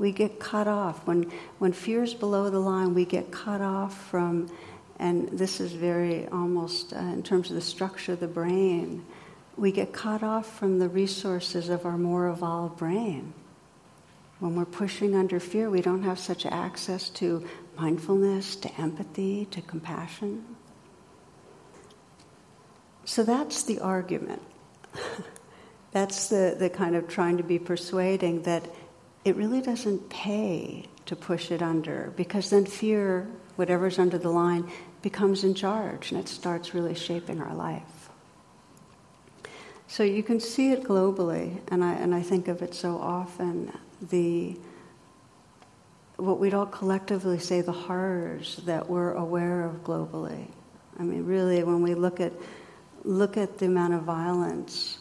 We 0.00 0.12
get 0.12 0.40
cut 0.40 0.66
off. 0.66 1.06
When, 1.06 1.30
when 1.58 1.74
fear 1.74 2.02
is 2.02 2.14
below 2.14 2.48
the 2.48 2.58
line, 2.58 2.94
we 2.94 3.04
get 3.04 3.30
cut 3.30 3.60
off 3.60 4.08
from, 4.08 4.48
and 4.98 5.28
this 5.28 5.60
is 5.60 5.72
very 5.72 6.26
almost 6.28 6.94
uh, 6.94 7.00
in 7.00 7.22
terms 7.22 7.50
of 7.50 7.56
the 7.56 7.60
structure 7.60 8.14
of 8.14 8.20
the 8.20 8.26
brain, 8.26 9.04
we 9.58 9.72
get 9.72 9.92
cut 9.92 10.22
off 10.22 10.58
from 10.58 10.78
the 10.78 10.88
resources 10.88 11.68
of 11.68 11.84
our 11.84 11.98
more 11.98 12.28
evolved 12.28 12.78
brain. 12.78 13.34
When 14.38 14.56
we're 14.56 14.64
pushing 14.64 15.14
under 15.14 15.38
fear, 15.38 15.68
we 15.68 15.82
don't 15.82 16.02
have 16.02 16.18
such 16.18 16.46
access 16.46 17.10
to 17.10 17.46
mindfulness, 17.76 18.56
to 18.56 18.74
empathy, 18.80 19.48
to 19.50 19.60
compassion. 19.60 20.46
So 23.04 23.22
that's 23.22 23.64
the 23.64 23.80
argument. 23.80 24.40
that's 25.92 26.30
the, 26.30 26.56
the 26.58 26.70
kind 26.70 26.96
of 26.96 27.06
trying 27.06 27.36
to 27.36 27.42
be 27.42 27.58
persuading 27.58 28.44
that 28.44 28.66
it 29.24 29.36
really 29.36 29.60
doesn't 29.60 30.08
pay 30.08 30.84
to 31.06 31.16
push 31.16 31.50
it 31.50 31.62
under 31.62 32.12
because 32.16 32.50
then 32.50 32.64
fear, 32.64 33.28
whatever's 33.56 33.98
under 33.98 34.18
the 34.18 34.30
line, 34.30 34.70
becomes 35.02 35.44
in 35.44 35.54
charge 35.54 36.12
and 36.12 36.20
it 36.20 36.28
starts 36.28 36.74
really 36.74 36.94
shaping 36.94 37.40
our 37.40 37.54
life. 37.54 38.10
So 39.90 40.04
you 40.04 40.22
can 40.22 40.38
see 40.38 40.70
it 40.70 40.84
globally, 40.84 41.60
and 41.66 41.82
I, 41.82 41.94
and 41.94 42.14
I 42.14 42.22
think 42.22 42.46
of 42.46 42.62
it 42.62 42.74
so 42.74 42.96
often 42.96 43.72
the 44.00 44.56
what 46.16 46.38
we'd 46.38 46.54
all 46.54 46.66
collectively 46.66 47.40
say 47.40 47.60
the 47.60 47.72
horrors 47.72 48.60
that 48.66 48.88
we're 48.88 49.14
aware 49.14 49.64
of 49.64 49.82
globally. 49.82 50.46
I 50.98 51.02
mean, 51.02 51.24
really, 51.24 51.64
when 51.64 51.82
we 51.82 51.94
look 51.94 52.20
at 52.20 52.32
look 53.04 53.36
at 53.36 53.58
the 53.58 53.66
amount 53.66 53.94
of 53.94 54.02
violence. 54.02 54.99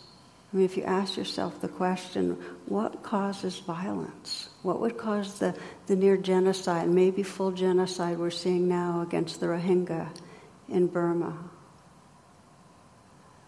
I 0.51 0.56
mean, 0.56 0.65
if 0.65 0.77
you 0.77 0.84
ask 0.84 1.15
yourself 1.15 1.62
the 1.62 1.68
question, 1.68 2.32
what 2.65 3.03
causes 3.03 3.60
violence? 3.60 4.50
What 4.63 4.79
would 4.82 4.98
cause 4.98 5.38
the, 5.38 5.56
the 5.86 5.96
near 5.96 6.18
genocide, 6.18 6.89
maybe 6.89 7.22
full 7.22 7.51
genocide 7.51 8.18
we're 8.18 8.32
seeing 8.32 8.68
now 8.68 9.01
against 9.01 9.39
the 9.39 9.46
Rohingya 9.46 10.10
in 10.68 10.88
Burma? 10.88 11.38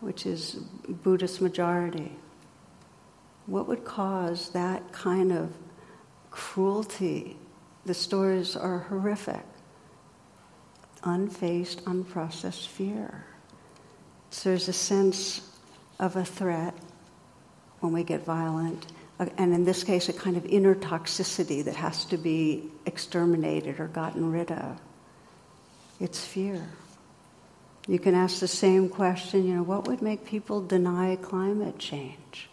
which 0.02 0.26
is 0.26 0.56
Buddhist 1.04 1.42
majority. 1.42 2.12
What 3.46 3.68
would 3.68 3.86
cause 3.86 4.50
that 4.50 4.92
kind 4.92 5.32
of 5.32 5.54
cruelty? 6.32 7.38
The 7.86 7.94
stories 7.94 8.56
are 8.56 8.80
horrific. 8.80 9.46
Unfaced, 11.04 11.86
unprocessed 11.86 12.68
fear. 12.68 13.26
So 14.32 14.50
there's 14.50 14.68
a 14.68 14.74
sense 14.74 15.50
of 16.00 16.16
a 16.16 16.26
threat 16.26 16.76
when 17.82 17.92
we 17.92 18.04
get 18.04 18.24
violent, 18.24 18.88
uh, 19.20 19.26
and 19.38 19.54
in 19.54 19.66
this 19.66 19.84
case, 19.84 20.08
a 20.10 20.14
kind 20.14 20.38
of 20.38 20.46
inner 20.46 20.74
toxicity 20.74 21.64
that 21.64 21.76
has 21.76 22.06
to 22.06 22.18
be 22.18 22.64
exterminated 22.86 23.80
or 23.80 23.88
gotten 23.88 24.32
rid 24.32 24.52
of. 24.52 24.80
It's 26.00 26.24
fear. 26.26 26.70
You 27.88 28.00
can 28.00 28.16
ask 28.16 28.40
the 28.40 28.48
same 28.48 28.90
question, 28.90 29.46
you 29.46 29.56
know, 29.56 29.64
what 29.64 29.88
would 29.88 30.02
make 30.02 30.26
people 30.26 30.62
deny 30.66 31.18
climate 31.18 31.78
change? 31.80 32.50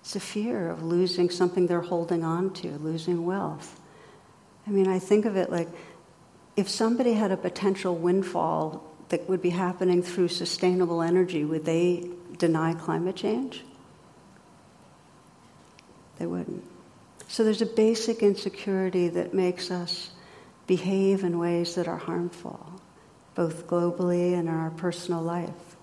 It's 0.00 0.16
a 0.16 0.20
fear 0.20 0.68
of 0.68 0.82
losing 0.82 1.30
something 1.30 1.66
they're 1.66 1.80
holding 1.80 2.24
on 2.24 2.52
to, 2.54 2.68
losing 2.78 3.24
wealth. 3.24 3.80
I 4.66 4.70
mean, 4.70 4.86
I 4.86 4.98
think 4.98 5.24
of 5.24 5.36
it 5.36 5.50
like 5.50 5.68
if 6.56 6.68
somebody 6.68 7.14
had 7.14 7.32
a 7.32 7.36
potential 7.36 7.96
windfall 7.96 8.84
that 9.08 9.28
would 9.28 9.42
be 9.42 9.50
happening 9.50 10.02
through 10.02 10.28
sustainable 10.28 11.02
energy, 11.02 11.44
would 11.44 11.64
they 11.64 12.08
deny 12.38 12.74
climate 12.74 13.16
change? 13.16 13.64
They 16.18 16.26
wouldn't. 16.26 16.64
So 17.28 17.44
there's 17.44 17.62
a 17.62 17.66
basic 17.66 18.22
insecurity 18.22 19.08
that 19.08 19.34
makes 19.34 19.70
us 19.70 20.10
behave 20.66 21.24
in 21.24 21.38
ways 21.38 21.74
that 21.74 21.88
are 21.88 21.98
harmful 21.98 22.80
both 23.34 23.66
globally 23.66 24.32
and 24.32 24.48
in 24.48 24.54
our 24.54 24.70
personal 24.70 25.20
life. 25.20 25.76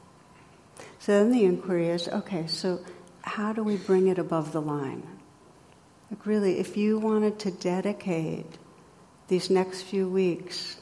So 0.99 1.11
then 1.11 1.31
the 1.31 1.43
inquiry 1.43 1.89
is 1.89 2.07
okay, 2.07 2.47
so 2.47 2.79
how 3.23 3.53
do 3.53 3.63
we 3.63 3.75
bring 3.75 4.07
it 4.07 4.17
above 4.17 4.51
the 4.51 4.61
line? 4.61 5.05
Like, 6.09 6.25
really, 6.25 6.59
if 6.59 6.77
you 6.77 6.99
wanted 6.99 7.39
to 7.39 7.51
dedicate 7.51 8.57
these 9.27 9.49
next 9.49 9.83
few 9.83 10.09
weeks 10.09 10.77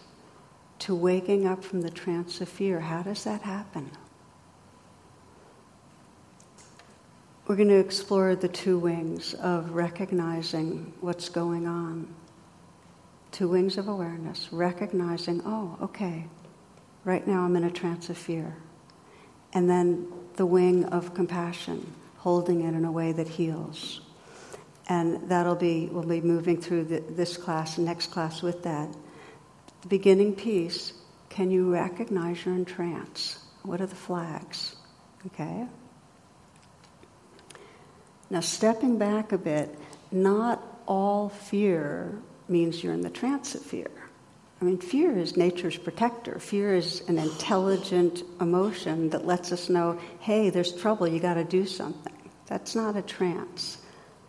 to 0.80 0.96
waking 0.96 1.46
up 1.46 1.64
from 1.64 1.82
the 1.82 1.90
trance 1.90 2.42
of 2.42 2.50
fear, 2.50 2.80
how 2.80 3.02
does 3.02 3.24
that 3.24 3.42
happen? 3.42 3.92
We're 7.50 7.56
going 7.56 7.70
to 7.70 7.80
explore 7.80 8.36
the 8.36 8.48
two 8.48 8.78
wings 8.78 9.34
of 9.34 9.72
recognizing 9.72 10.94
what's 11.02 11.30
going 11.30 11.66
on. 11.66 12.14
Two 13.32 13.50
wings 13.50 13.80
of 13.80 13.88
awareness, 13.88 14.48
recognizing, 14.52 15.42
oh, 15.44 15.76
okay, 15.82 16.28
Right 17.06 17.26
now, 17.26 17.42
I'm 17.42 17.56
in 17.56 17.64
a 17.64 17.72
trance 17.72 18.10
of 18.10 18.18
fear. 18.18 18.56
And 19.54 19.70
then 19.70 20.12
the 20.36 20.46
wing 20.46 20.86
of 20.86 21.14
compassion, 21.14 21.92
holding 22.18 22.62
it 22.62 22.76
in 22.76 22.86
a 22.86 22.92
way 22.92 23.14
that 23.14 23.28
heals. 23.28 24.02
And 24.88 25.30
that'll 25.30 25.56
be, 25.56 25.88
we'll 25.92 26.04
be 26.04 26.22
moving 26.22 26.62
through 26.62 26.84
the, 26.86 27.00
this 27.00 27.38
class 27.38 27.78
and 27.78 27.86
next 27.86 28.12
class 28.12 28.42
with 28.42 28.64
that. 28.64 28.94
The 29.82 29.88
beginning 29.88 30.36
piece 30.36 30.94
can 31.30 31.52
you 31.52 31.72
recognize 31.72 32.46
you're 32.46 32.56
in 32.56 32.66
trance? 32.66 33.44
What 33.64 33.82
are 33.82 33.88
the 33.88 33.96
flags? 33.96 34.76
Okay? 35.28 35.66
Now, 38.30 38.42
stepping 38.42 38.98
back 38.98 39.32
a 39.32 39.38
bit, 39.38 39.78
not 40.12 40.62
all 40.88 41.30
fear 41.30 42.20
means 42.48 42.84
you're 42.84 42.94
in 42.94 43.02
the 43.02 43.10
trance 43.10 43.56
of 43.56 43.62
fear. 43.62 43.90
I 44.62 44.66
mean, 44.66 44.78
fear 44.78 45.18
is 45.18 45.38
nature's 45.38 45.78
protector. 45.78 46.38
Fear 46.40 46.76
is 46.76 47.02
an 47.08 47.18
intelligent 47.18 48.24
emotion 48.42 49.10
that 49.12 49.26
lets 49.26 49.52
us 49.52 49.70
know, 49.70 50.00
hey, 50.20 50.50
there's 50.50 50.74
trouble, 50.74 51.08
you 51.08 51.20
got 51.20 51.36
to 51.36 51.44
do 51.44 51.66
something. 51.66 52.14
That's 52.48 52.76
not 52.76 52.98
a 52.98 53.02
trance. 53.02 53.78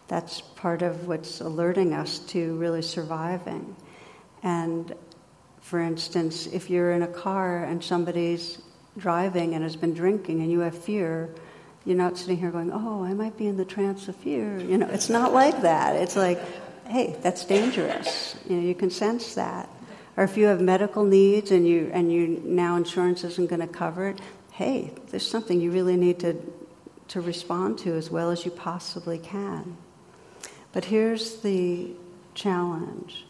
That's 0.07 0.41
part 0.41 0.83
of 0.83 1.09
what's 1.09 1.41
alerting 1.41 1.95
us 1.95 2.21
to 2.31 2.57
really 2.57 2.83
surviving. 2.83 3.75
And 4.43 4.95
for 5.61 5.81
instance, 5.81 6.47
if 6.47 6.71
you're 6.71 6.93
in 6.93 7.03
a 7.03 7.09
car 7.09 7.65
and 7.65 7.83
somebody's 7.83 8.59
driving 8.97 9.55
and 9.55 9.63
has 9.63 9.77
been 9.77 9.95
drinking 9.95 10.41
and 10.41 10.51
you 10.51 10.61
have 10.61 10.77
fear, 10.77 11.35
you're 11.85 11.97
not 11.97 12.19
sitting 12.19 12.37
here 12.37 12.51
going, 12.51 12.71
oh, 12.73 13.05
I 13.05 13.15
might 13.15 13.37
be 13.37 13.47
in 13.47 13.57
the 13.57 13.65
trance 13.65 14.09
of 14.09 14.17
fear. 14.17 14.59
You 14.59 14.79
know, 14.79 14.89
it's 14.89 15.09
not 15.09 15.33
like 15.33 15.63
that. 15.63 15.97
It's 15.97 16.17
like, 16.17 16.41
hey, 16.87 17.17
that's 17.23 17.45
dangerous. 17.45 18.37
You 18.49 18.57
know, 18.57 18.63
you 18.63 18.75
can 18.75 18.91
sense 18.91 19.35
that 19.35 19.69
or 20.21 20.25
if 20.25 20.37
you 20.37 20.45
have 20.47 20.61
medical 20.61 21.05
needs 21.05 21.51
and 21.51 21.67
you 21.67 21.91
and 21.95 22.13
you 22.13 22.43
now 22.45 22.77
insurance 22.77 23.25
isn't 23.25 23.49
going 23.49 23.61
to 23.61 23.67
cover 23.67 24.09
it, 24.09 24.21
hey, 24.53 24.93
there's 25.11 25.27
something 25.27 25.63
you 25.63 25.71
really 25.71 25.97
need 25.97 26.21
to 26.21 26.37
to 27.09 27.23
respond 27.23 27.79
to 27.79 27.95
as 27.95 28.11
well 28.11 28.31
as 28.31 28.45
you 28.45 28.51
possibly 28.51 29.19
can. 29.19 29.79
But 30.73 30.85
here's 30.85 31.37
the 31.41 31.93
challenge. 32.35 33.25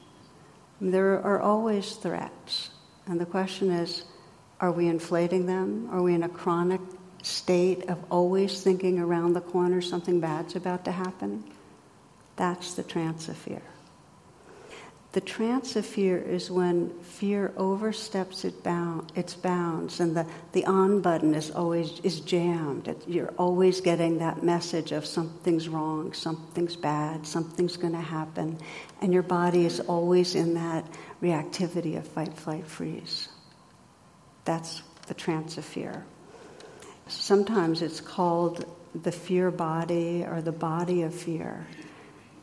There 0.81 1.23
are 1.23 1.41
always 1.41 1.93
threats. 1.93 2.71
And 3.07 3.21
the 3.21 3.27
question 3.27 3.71
is, 3.71 4.05
are 4.61 4.73
we 4.73 4.89
inflating 4.89 5.47
them? 5.47 5.89
Are 5.93 6.03
we 6.03 6.15
in 6.15 6.25
a 6.25 6.29
chronic 6.29 6.81
state 7.23 7.89
of 7.89 7.99
always 8.11 8.63
thinking 8.63 8.99
around 8.99 9.35
the 9.35 9.41
corner 9.41 9.81
something 9.81 10.21
bad's 10.21 10.57
about 10.57 10.85
to 10.85 10.93
happen, 10.93 11.45
that's 12.37 12.75
the 12.75 12.83
trance 12.83 13.29
of 13.29 13.37
fear. 13.37 13.63
The 15.13 15.21
trance 15.21 15.75
of 15.75 15.85
fear 15.85 16.19
is 16.19 16.53
when 16.53 16.91
fear 17.01 17.53
oversteps 17.57 18.45
its, 18.45 18.57
bound, 18.57 19.11
its 19.17 19.35
bounds 19.35 19.99
and 19.99 20.17
the, 20.17 20.25
the 20.53 20.65
on 20.67 21.01
button 21.01 21.35
is 21.35 21.51
always 21.51 21.99
is 22.05 22.21
jammed. 22.21 22.87
It, 22.87 23.03
you're 23.09 23.35
always 23.37 23.81
getting 23.81 24.19
that 24.19 24.45
message 24.45 24.93
of 24.93 25.05
something's 25.05 25.69
wrong, 25.69 26.13
something's 26.13 26.77
bad, 26.77 27.27
something's 27.27 27.77
going 27.77 27.95
to 27.95 28.01
happen. 28.01 28.57
And 29.01 29.13
your 29.13 29.25
body 29.25 29.67
is 29.67 29.81
always 29.81 30.37
in 30.37 30.55
that 30.55 30.87
reactivity 31.21 31.99
of 31.99 32.07
fight, 32.07 32.35
flight, 32.35 32.67
freeze. 32.69 33.29
That's 34.45 34.83
the 35.09 35.15
trance 35.15 35.59
of 35.59 35.65
fear. 35.65 36.05
Sometimes 37.11 37.83
it's 37.83 38.01
called 38.01 38.65
the 38.95 39.13
fear 39.13 39.51
body 39.51 40.25
or 40.25 40.41
the 40.41 40.53
body 40.53 41.03
of 41.03 41.15
fear. 41.15 41.67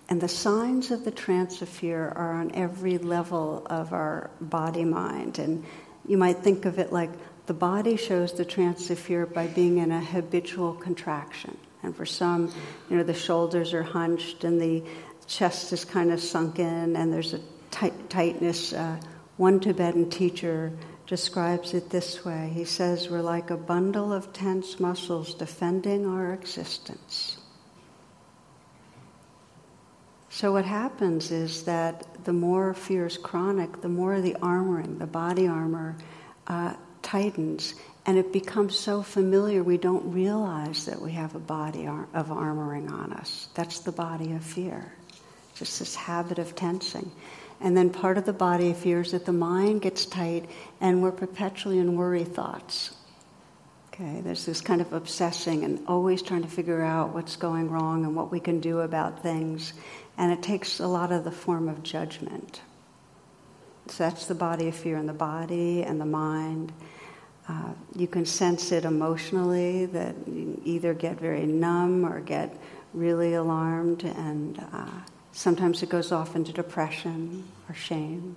And 0.09 0.21
the 0.21 0.27
signs 0.27 0.91
of 0.91 1.03
the 1.03 1.11
trance 1.11 1.61
of 1.61 1.69
fear 1.69 2.09
are 2.09 2.33
on 2.33 2.53
every 2.53 2.97
level 2.97 3.65
of 3.69 3.93
our 3.93 4.29
body 4.39 4.85
mind. 4.85 5.39
And 5.39 5.65
you 6.05 6.17
might 6.17 6.39
think 6.39 6.65
of 6.65 6.79
it 6.79 6.91
like 6.91 7.11
the 7.45 7.53
body 7.53 7.95
shows 7.97 8.33
the 8.33 8.45
trance 8.45 8.89
of 8.89 8.99
fear 8.99 9.25
by 9.25 9.47
being 9.47 9.77
in 9.77 9.91
a 9.91 10.01
habitual 10.01 10.73
contraction. 10.73 11.57
And 11.83 11.95
for 11.95 12.05
some, 12.05 12.53
you 12.89 12.97
know, 12.97 13.03
the 13.03 13.13
shoulders 13.13 13.73
are 13.73 13.83
hunched 13.83 14.43
and 14.43 14.59
the 14.59 14.83
chest 15.27 15.71
is 15.73 15.85
kind 15.85 16.11
of 16.11 16.21
sunken 16.21 16.95
and 16.95 17.11
there's 17.11 17.33
a 17.33 17.39
tight, 17.71 18.09
tightness. 18.09 18.73
Uh, 18.73 18.97
one 19.37 19.59
Tibetan 19.59 20.09
teacher 20.09 20.71
describes 21.07 21.73
it 21.73 21.89
this 21.89 22.23
way 22.23 22.51
He 22.53 22.65
says, 22.65 23.09
We're 23.09 23.21
like 23.21 23.49
a 23.49 23.57
bundle 23.57 24.13
of 24.13 24.33
tense 24.33 24.79
muscles 24.79 25.33
defending 25.33 26.05
our 26.05 26.33
existence. 26.33 27.37
So, 30.29 30.51
what 30.51 30.65
happens 30.65 31.31
is 31.31 31.63
that 31.63 32.05
the 32.25 32.33
more 32.33 32.73
fear 32.75 33.07
is 33.07 33.17
chronic, 33.17 33.81
the 33.81 33.89
more 33.89 34.21
the 34.21 34.35
armoring, 34.35 34.99
the 34.99 35.07
body 35.07 35.47
armor, 35.47 35.95
uh, 36.45 36.75
tightens, 37.01 37.73
and 38.05 38.17
it 38.17 38.31
becomes 38.31 38.77
so 38.77 39.01
familiar 39.01 39.63
we 39.63 39.77
don't 39.77 40.13
realize 40.13 40.85
that 40.85 41.01
we 41.01 41.13
have 41.13 41.33
a 41.33 41.39
body 41.39 41.87
ar- 41.87 42.07
of 42.13 42.27
armoring 42.27 42.91
on 42.91 43.13
us. 43.13 43.47
That's 43.55 43.79
the 43.79 43.91
body 43.91 44.33
of 44.33 44.43
fear, 44.43 44.93
just 45.55 45.79
this 45.79 45.95
habit 45.95 46.37
of 46.37 46.55
tensing. 46.55 47.11
And 47.59 47.75
then 47.75 47.89
part 47.89 48.17
of 48.17 48.25
the 48.25 48.33
body 48.33 48.71
of 48.71 48.77
fear 48.77 49.01
is 49.01 49.11
that 49.11 49.25
the 49.25 49.33
mind 49.33 49.81
gets 49.81 50.05
tight 50.05 50.49
and 50.79 51.01
we're 51.01 51.11
perpetually 51.11 51.79
in 51.79 51.95
worry 51.95 52.23
thoughts. 52.23 52.95
Okay, 53.93 54.21
there's 54.21 54.45
this 54.45 54.61
kind 54.61 54.79
of 54.79 54.93
obsessing 54.93 55.63
and 55.63 55.83
always 55.87 56.21
trying 56.21 56.43
to 56.43 56.47
figure 56.47 56.83
out 56.83 57.15
what's 57.15 57.35
going 57.35 57.71
wrong 57.71 58.05
and 58.05 58.15
what 58.15 58.31
we 58.31 58.39
can 58.39 58.59
do 58.59 58.81
about 58.81 59.23
things. 59.23 59.73
And 60.19 60.31
it 60.31 60.43
takes 60.43 60.79
a 60.79 60.87
lot 60.87 61.11
of 61.11 61.23
the 61.23 61.31
form 61.31 61.67
of 61.67 61.81
judgment. 61.81 62.61
So 63.87 64.03
that's 64.03 64.27
the 64.27 64.35
body 64.35 64.67
of 64.67 64.75
fear 64.75 64.97
in 64.97 65.07
the 65.07 65.13
body 65.13 65.81
and 65.81 65.99
the 65.99 66.05
mind. 66.05 66.73
Uh, 67.49 67.71
you 67.95 68.07
can 68.07 68.25
sense 68.25 68.71
it 68.71 68.83
emotionally 68.83 69.85
that 69.87 70.15
you 70.27 70.61
either 70.65 70.93
get 70.93 71.19
very 71.19 71.45
numb 71.45 72.05
or 72.05 72.19
get 72.19 72.55
really 72.93 73.33
alarmed, 73.33 74.03
and 74.03 74.63
uh, 74.73 74.89
sometimes 75.37 75.83
it 75.83 75.89
goes 75.89 76.11
off 76.11 76.35
into 76.35 76.51
depression 76.51 77.43
or 77.69 77.75
shame. 77.75 78.35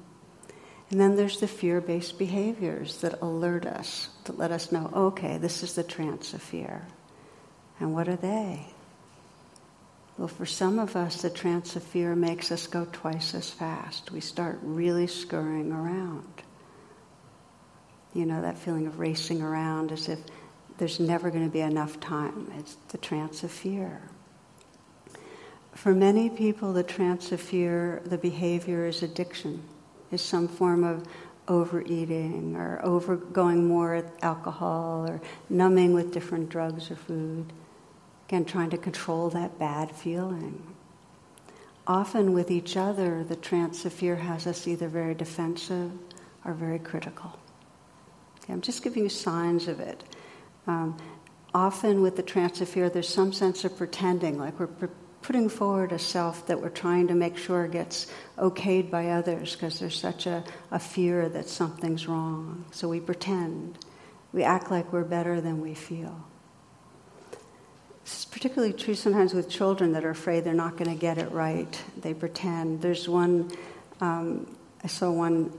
And 0.90 1.00
then 1.00 1.16
there's 1.16 1.40
the 1.40 1.48
fear 1.48 1.80
based 1.80 2.18
behaviors 2.18 2.98
that 2.98 3.22
alert 3.22 3.64
us, 3.64 4.10
that 4.24 4.38
let 4.38 4.50
us 4.50 4.70
know, 4.70 4.90
okay, 4.94 5.38
this 5.38 5.62
is 5.62 5.74
the 5.74 5.82
trance 5.82 6.34
of 6.34 6.42
fear. 6.42 6.82
And 7.78 7.94
what 7.94 8.06
are 8.06 8.16
they? 8.16 8.66
Well, 10.18 10.28
for 10.28 10.44
some 10.44 10.78
of 10.78 10.94
us, 10.94 11.22
the 11.22 11.30
trance 11.30 11.74
of 11.74 11.82
fear 11.82 12.14
makes 12.14 12.52
us 12.52 12.66
go 12.66 12.86
twice 12.92 13.34
as 13.34 13.48
fast. 13.48 14.10
We 14.10 14.20
start 14.20 14.58
really 14.62 15.06
scurrying 15.06 15.72
around. 15.72 16.42
You 18.12 18.26
know, 18.26 18.42
that 18.42 18.58
feeling 18.58 18.86
of 18.86 18.98
racing 18.98 19.40
around 19.40 19.90
as 19.92 20.10
if 20.10 20.18
there's 20.76 21.00
never 21.00 21.30
going 21.30 21.44
to 21.46 21.50
be 21.50 21.60
enough 21.60 21.98
time. 22.00 22.52
It's 22.58 22.76
the 22.88 22.98
trance 22.98 23.42
of 23.42 23.50
fear. 23.50 24.02
For 25.74 25.94
many 25.94 26.28
people, 26.28 26.72
the 26.72 26.82
trance 26.82 27.32
of 27.32 27.40
fear, 27.40 28.02
the 28.04 28.18
behavior 28.18 28.86
is 28.86 29.02
addiction, 29.02 29.62
is 30.10 30.20
some 30.20 30.48
form 30.48 30.84
of 30.84 31.06
overeating 31.48 32.54
or 32.56 32.80
over 32.84 33.16
going 33.16 33.66
more 33.66 34.04
alcohol 34.22 35.08
or 35.08 35.20
numbing 35.48 35.94
with 35.94 36.12
different 36.12 36.48
drugs 36.48 36.90
or 36.90 36.96
food. 36.96 37.52
Again, 38.28 38.44
trying 38.44 38.70
to 38.70 38.78
control 38.78 39.30
that 39.30 39.58
bad 39.58 39.90
feeling. 39.90 40.74
Often 41.86 42.32
with 42.32 42.50
each 42.50 42.76
other, 42.76 43.24
the 43.24 43.34
trance 43.34 43.84
of 43.84 43.92
fear 43.92 44.14
has 44.14 44.46
us 44.46 44.68
either 44.68 44.86
very 44.86 45.14
defensive 45.14 45.90
or 46.44 46.52
very 46.52 46.78
critical. 46.78 47.36
Okay, 48.38 48.52
I'm 48.52 48.60
just 48.60 48.84
giving 48.84 49.02
you 49.02 49.08
signs 49.08 49.66
of 49.66 49.80
it. 49.80 50.04
Um, 50.68 50.96
often 51.52 52.02
with 52.02 52.14
the 52.14 52.22
trance 52.22 52.60
of 52.60 52.68
fear, 52.68 52.88
there's 52.88 53.08
some 53.08 53.32
sense 53.32 53.64
of 53.64 53.76
pretending, 53.76 54.38
like 54.38 54.60
we're 54.60 54.68
pre- 54.68 54.88
putting 55.22 55.48
forward 55.48 55.92
a 55.92 55.98
self 55.98 56.46
that 56.46 56.60
we're 56.60 56.70
trying 56.70 57.08
to 57.08 57.14
make 57.14 57.36
sure 57.36 57.66
gets 57.68 58.06
okayed 58.38 58.90
by 58.90 59.08
others 59.08 59.54
because 59.54 59.78
there's 59.78 59.98
such 59.98 60.26
a, 60.26 60.42
a 60.70 60.78
fear 60.78 61.28
that 61.28 61.48
something's 61.48 62.06
wrong. 62.06 62.64
So 62.70 62.88
we 62.88 63.00
pretend. 63.00 63.78
We 64.32 64.42
act 64.42 64.70
like 64.70 64.92
we're 64.92 65.04
better 65.04 65.40
than 65.40 65.60
we 65.60 65.74
feel. 65.74 66.24
This 68.04 68.20
is 68.20 68.24
particularly 68.24 68.72
true 68.72 68.94
sometimes 68.94 69.34
with 69.34 69.48
children 69.48 69.92
that 69.92 70.04
are 70.04 70.10
afraid 70.10 70.44
they're 70.44 70.54
not 70.54 70.76
going 70.76 70.90
to 70.90 70.96
get 70.96 71.18
it 71.18 71.30
right. 71.30 71.82
They 72.00 72.14
pretend. 72.14 72.80
There's 72.80 73.08
one, 73.08 73.50
um, 74.00 74.56
I 74.82 74.86
saw 74.86 75.10
one 75.10 75.52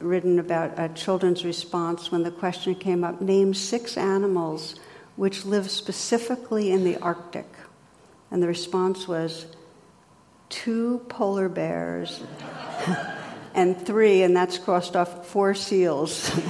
written 0.00 0.38
about 0.38 0.78
a 0.78 0.88
children's 0.88 1.44
response 1.44 2.10
when 2.10 2.24
the 2.24 2.30
question 2.30 2.74
came 2.74 3.04
up 3.04 3.20
name 3.20 3.54
six 3.54 3.96
animals 3.96 4.74
which 5.16 5.44
live 5.44 5.70
specifically 5.70 6.72
in 6.72 6.84
the 6.84 6.96
Arctic. 6.98 7.46
And 8.34 8.42
the 8.42 8.48
response 8.48 9.06
was 9.06 9.46
two 10.48 10.98
polar 11.08 11.48
bears 11.48 12.20
and 13.54 13.80
three, 13.80 14.24
and 14.24 14.36
that's 14.36 14.58
crossed 14.58 14.96
off, 14.96 15.28
four 15.28 15.54
seals. 15.54 16.36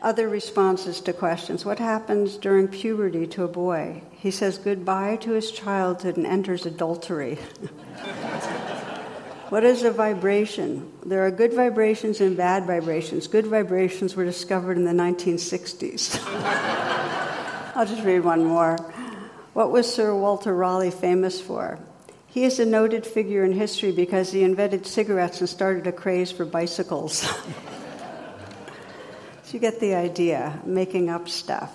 other 0.00 0.28
responses 0.28 1.00
to 1.00 1.12
questions. 1.12 1.64
What 1.64 1.80
happens 1.80 2.36
during 2.36 2.68
puberty 2.68 3.26
to 3.26 3.42
a 3.42 3.48
boy? 3.48 4.02
He 4.12 4.30
says 4.30 4.58
goodbye 4.58 5.16
to 5.22 5.32
his 5.32 5.50
childhood 5.50 6.18
and 6.18 6.24
enters 6.24 6.66
adultery. 6.66 7.34
what 9.48 9.64
is 9.64 9.82
a 9.82 9.90
vibration? 9.90 10.92
There 11.04 11.26
are 11.26 11.32
good 11.32 11.52
vibrations 11.52 12.20
and 12.20 12.36
bad 12.36 12.64
vibrations. 12.64 13.26
Good 13.26 13.48
vibrations 13.48 14.14
were 14.14 14.24
discovered 14.24 14.76
in 14.76 14.84
the 14.84 14.92
1960s. 14.92 16.20
I'll 17.74 17.86
just 17.86 18.04
read 18.04 18.22
one 18.22 18.44
more. 18.44 18.78
What 19.54 19.70
was 19.70 19.92
Sir 19.92 20.14
Walter 20.14 20.54
Raleigh 20.54 20.90
famous 20.90 21.40
for? 21.40 21.78
He 22.26 22.44
is 22.44 22.58
a 22.58 22.66
noted 22.66 23.06
figure 23.06 23.44
in 23.44 23.52
history 23.52 23.92
because 23.92 24.32
he 24.32 24.42
invented 24.42 24.86
cigarettes 24.86 25.38
and 25.40 25.48
started 25.48 25.86
a 25.86 25.92
craze 25.92 26.30
for 26.30 26.44
bicycles. 26.44 27.26
So 29.44 29.52
you 29.52 29.60
get 29.60 29.78
the 29.78 29.94
idea, 29.94 30.58
making 30.64 31.10
up 31.10 31.28
stuff, 31.28 31.70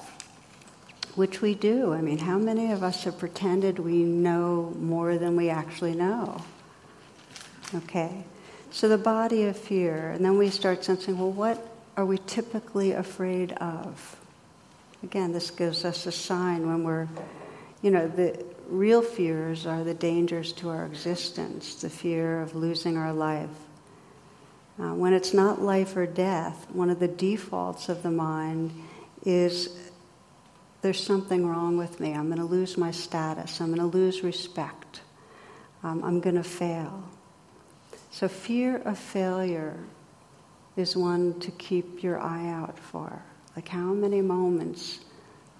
which 1.13 1.39
we 1.39 1.53
do. 1.53 1.93
I 1.93 2.01
mean, 2.01 2.17
how 2.17 2.39
many 2.39 2.71
of 2.71 2.81
us 2.81 3.03
have 3.03 3.19
pretended 3.19 3.77
we 3.77 4.03
know 4.03 4.73
more 4.79 5.19
than 5.19 5.35
we 5.35 5.49
actually 5.49 5.93
know? 5.93 6.41
Okay? 7.75 8.23
So 8.71 8.89
the 8.89 8.97
body 8.97 9.43
of 9.43 9.55
fear, 9.55 10.09
and 10.09 10.25
then 10.25 10.39
we 10.39 10.49
start 10.49 10.83
sensing, 10.83 11.19
well, 11.19 11.31
what 11.31 11.63
are 11.95 12.05
we 12.07 12.17
typically 12.17 12.91
afraid 12.91 13.51
of? 13.53 14.17
Again, 15.03 15.31
this 15.31 15.51
gives 15.51 15.85
us 15.85 16.07
a 16.07 16.11
sign 16.11 16.67
when 16.67 16.83
we're, 16.83 17.07
you 17.81 17.91
know, 17.91 18.07
the 18.07 18.45
real 18.67 19.01
fears 19.01 19.65
are 19.65 19.83
the 19.83 19.93
dangers 19.93 20.53
to 20.53 20.69
our 20.69 20.85
existence, 20.85 21.75
the 21.75 21.89
fear 21.89 22.41
of 22.41 22.55
losing 22.55 22.97
our 22.97 23.13
life, 23.13 23.49
uh, 24.79 24.93
when 24.93 25.13
it's 25.13 25.33
not 25.33 25.61
life 25.61 25.97
or 25.97 26.05
death, 26.05 26.65
one 26.71 26.89
of 26.89 26.99
the 26.99 27.07
defaults 27.07 27.89
of 27.89 28.01
the 28.01 28.11
mind 28.11 28.71
is 29.25 29.91
there's 30.81 31.03
something 31.03 31.45
wrong 31.45 31.75
with 31.75 31.99
me. 31.99 32.13
I'm 32.13 32.27
going 32.27 32.39
to 32.39 32.45
lose 32.45 32.77
my 32.77 32.91
status. 32.91 33.59
I'm 33.59 33.75
going 33.75 33.79
to 33.79 33.97
lose 33.97 34.23
respect. 34.23 35.01
Um, 35.83 36.01
I'm 36.01 36.21
going 36.21 36.37
to 36.37 36.43
fail. 36.43 37.03
So, 38.11 38.29
fear 38.29 38.77
of 38.77 38.97
failure 38.97 39.77
is 40.77 40.95
one 40.95 41.37
to 41.41 41.51
keep 41.51 42.01
your 42.01 42.17
eye 42.17 42.47
out 42.47 42.79
for. 42.79 43.21
Like, 43.57 43.67
how 43.67 43.93
many 43.93 44.21
moments 44.21 44.99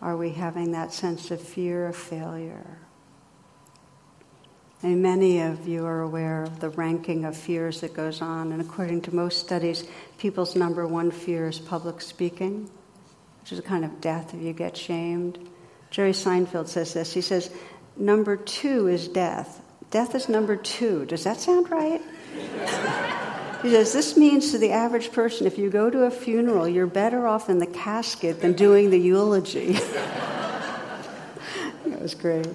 are 0.01 0.15
we 0.15 0.31
having 0.31 0.71
that 0.71 0.93
sense 0.93 1.31
of 1.31 1.41
fear 1.41 1.87
of 1.87 1.95
failure? 1.95 2.79
And 4.81 5.01
many 5.01 5.41
of 5.41 5.67
you 5.67 5.85
are 5.85 6.01
aware 6.01 6.43
of 6.43 6.61
the 6.61 6.69
ranking 6.69 7.25
of 7.25 7.35
fears 7.35 7.81
that 7.81 7.93
goes 7.93 8.21
on, 8.21 8.53
and 8.53 8.61
according 8.61 9.01
to 9.01 9.15
most 9.15 9.39
studies, 9.39 9.83
people's 10.17 10.55
number 10.55 10.87
one 10.87 11.11
fear 11.11 11.49
is 11.49 11.59
public 11.59 11.99
speaking. 12.01 12.69
which 13.41 13.51
is 13.51 13.59
a 13.59 13.63
kind 13.63 13.83
of 13.83 13.99
death 13.99 14.33
if 14.33 14.41
you 14.41 14.53
get 14.53 14.77
shamed. 14.77 15.39
Jerry 15.91 16.11
Seinfeld 16.11 16.67
says 16.67 16.93
this. 16.93 17.13
He 17.13 17.21
says, 17.21 17.49
Number 17.97 18.37
two 18.37 18.87
is 18.87 19.07
death. 19.07 19.61
Death 19.91 20.15
is 20.15 20.29
number 20.29 20.55
two. 20.55 21.05
Does 21.05 21.23
that 21.23 21.39
sound 21.39 21.69
right? 21.69 22.01
he 23.61 23.71
says, 23.71 23.93
This 23.93 24.15
means 24.17 24.51
to 24.51 24.57
the 24.57 24.71
average 24.71 25.11
person, 25.11 25.47
if 25.47 25.57
you 25.57 25.69
go 25.69 25.89
to 25.89 26.03
a 26.03 26.11
funeral, 26.11 26.67
you're 26.67 26.87
better 26.87 27.27
off 27.27 27.49
in 27.49 27.59
the 27.59 27.67
casket 27.67 28.41
than 28.41 28.53
doing 28.53 28.89
the 28.89 28.99
eulogy. 28.99 29.73
that 31.85 32.01
was 32.01 32.15
great. 32.15 32.47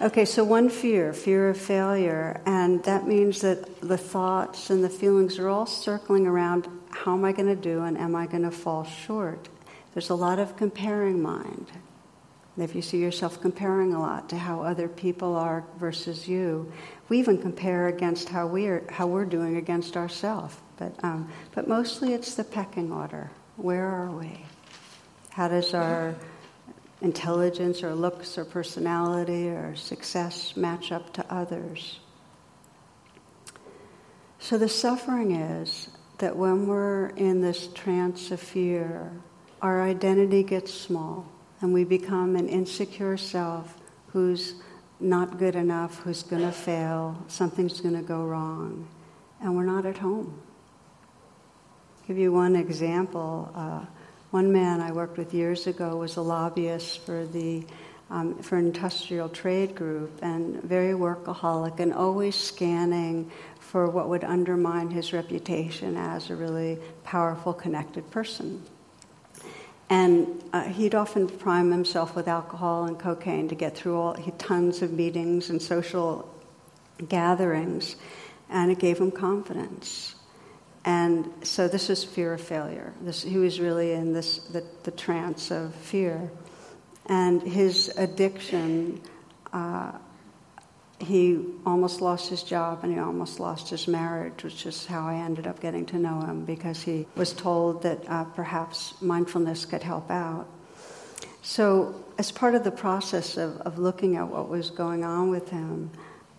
Okay, 0.00 0.26
so 0.26 0.44
one 0.44 0.68
fear, 0.68 1.12
fear 1.14 1.48
of 1.48 1.56
failure, 1.56 2.42
and 2.44 2.84
that 2.84 3.06
means 3.06 3.40
that 3.40 3.80
the 3.80 3.96
thoughts 3.96 4.68
and 4.68 4.84
the 4.84 4.90
feelings 4.90 5.38
are 5.38 5.48
all 5.48 5.64
circling 5.64 6.26
around 6.26 6.68
how 6.90 7.14
am 7.14 7.24
I 7.24 7.32
going 7.32 7.48
to 7.48 7.56
do 7.56 7.82
and 7.82 7.96
am 7.96 8.14
I 8.14 8.26
going 8.26 8.42
to 8.42 8.50
fall 8.50 8.84
short? 8.84 9.48
There's 9.94 10.10
a 10.10 10.14
lot 10.14 10.38
of 10.38 10.56
comparing 10.56 11.22
mind. 11.22 11.70
If 12.58 12.74
you 12.74 12.82
see 12.82 12.98
yourself 12.98 13.40
comparing 13.40 13.94
a 13.94 14.00
lot 14.00 14.28
to 14.30 14.36
how 14.38 14.62
other 14.62 14.88
people 14.88 15.34
are 15.34 15.64
versus 15.78 16.28
you, 16.28 16.72
we 17.08 17.18
even 17.18 17.38
compare 17.38 17.88
against 17.88 18.28
how 18.28 18.46
we're 18.46 18.86
how 18.90 19.06
we're 19.06 19.24
doing 19.24 19.56
against 19.56 19.96
ourselves. 19.96 20.56
But 20.76 20.92
um, 21.02 21.30
but 21.54 21.68
mostly 21.68 22.14
it's 22.14 22.34
the 22.34 22.44
pecking 22.44 22.92
order. 22.92 23.30
Where 23.56 23.86
are 23.86 24.10
we? 24.10 24.44
How 25.30 25.48
does 25.48 25.74
our 25.74 26.14
intelligence 27.00 27.82
or 27.82 27.94
looks 27.94 28.38
or 28.38 28.44
personality 28.44 29.48
or 29.48 29.76
success 29.76 30.56
match 30.56 30.92
up 30.92 31.12
to 31.14 31.32
others. 31.32 32.00
So 34.38 34.58
the 34.58 34.68
suffering 34.68 35.32
is 35.32 35.88
that 36.18 36.36
when 36.36 36.66
we're 36.66 37.08
in 37.08 37.40
this 37.40 37.68
trance 37.68 38.30
of 38.30 38.40
fear, 38.40 39.12
our 39.60 39.82
identity 39.82 40.42
gets 40.42 40.72
small 40.72 41.26
and 41.60 41.72
we 41.72 41.84
become 41.84 42.36
an 42.36 42.48
insecure 42.48 43.16
self 43.16 43.76
who's 44.08 44.54
not 45.00 45.38
good 45.38 45.56
enough, 45.56 46.00
who's 46.00 46.22
going 46.22 46.42
to 46.42 46.52
fail, 46.52 47.22
something's 47.28 47.80
going 47.80 47.96
to 47.96 48.02
go 48.02 48.24
wrong, 48.24 48.88
and 49.40 49.54
we're 49.56 49.64
not 49.64 49.86
at 49.86 49.98
home. 49.98 50.40
I'll 52.00 52.06
give 52.06 52.18
you 52.18 52.32
one 52.32 52.56
example. 52.56 53.50
Uh, 53.54 53.84
one 54.30 54.52
man 54.52 54.80
I 54.80 54.92
worked 54.92 55.18
with 55.18 55.34
years 55.34 55.66
ago 55.66 55.96
was 55.96 56.16
a 56.16 56.22
lobbyist 56.22 57.00
for 57.00 57.26
the 57.26 57.64
um, 58.10 58.40
for 58.40 58.56
industrial 58.56 59.28
trade 59.28 59.74
group 59.74 60.20
and 60.22 60.62
very 60.62 60.92
workaholic 60.92 61.80
and 61.80 61.92
always 61.92 62.36
scanning 62.36 63.30
for 63.58 63.90
what 63.90 64.08
would 64.08 64.22
undermine 64.22 64.90
his 64.90 65.12
reputation 65.12 65.96
as 65.96 66.30
a 66.30 66.36
really 66.36 66.78
powerful, 67.02 67.52
connected 67.52 68.08
person. 68.10 68.62
And 69.88 70.42
uh, 70.52 70.64
he'd 70.64 70.94
often 70.94 71.28
prime 71.28 71.70
himself 71.70 72.16
with 72.16 72.26
alcohol 72.26 72.86
and 72.86 72.98
cocaine 72.98 73.48
to 73.48 73.54
get 73.54 73.76
through 73.76 73.96
all 73.96 74.14
he, 74.14 74.32
tons 74.32 74.82
of 74.82 74.92
meetings 74.92 75.50
and 75.50 75.62
social 75.62 76.28
gatherings, 77.08 77.96
and 78.48 78.70
it 78.70 78.78
gave 78.78 78.98
him 78.98 79.10
confidence. 79.12 80.14
And 80.84 81.28
so 81.42 81.68
this 81.68 81.90
is 81.90 82.02
fear 82.04 82.34
of 82.34 82.40
failure. 82.40 82.92
This, 83.00 83.22
he 83.22 83.38
was 83.38 83.60
really 83.60 83.92
in 83.92 84.12
this 84.12 84.38
the, 84.38 84.64
the 84.84 84.90
trance 84.90 85.50
of 85.50 85.74
fear, 85.74 86.30
and 87.06 87.42
his 87.42 87.92
addiction. 87.96 89.00
Uh, 89.52 89.92
he 90.98 91.44
almost 91.64 92.00
lost 92.00 92.30
his 92.30 92.42
job 92.42 92.80
and 92.82 92.92
he 92.92 92.98
almost 92.98 93.38
lost 93.38 93.70
his 93.70 93.86
marriage, 93.86 94.42
which 94.42 94.64
is 94.66 94.86
how 94.86 95.06
I 95.06 95.16
ended 95.16 95.46
up 95.46 95.60
getting 95.60 95.86
to 95.86 95.98
know 95.98 96.20
him 96.20 96.44
because 96.44 96.82
he 96.82 97.06
was 97.16 97.32
told 97.32 97.82
that 97.82 98.08
uh, 98.08 98.24
perhaps 98.24 98.94
mindfulness 99.00 99.64
could 99.66 99.82
help 99.82 100.10
out. 100.10 100.46
So, 101.42 101.94
as 102.18 102.32
part 102.32 102.54
of 102.54 102.64
the 102.64 102.70
process 102.70 103.36
of, 103.36 103.58
of 103.58 103.78
looking 103.78 104.16
at 104.16 104.26
what 104.26 104.48
was 104.48 104.70
going 104.70 105.04
on 105.04 105.30
with 105.30 105.50
him, 105.50 105.90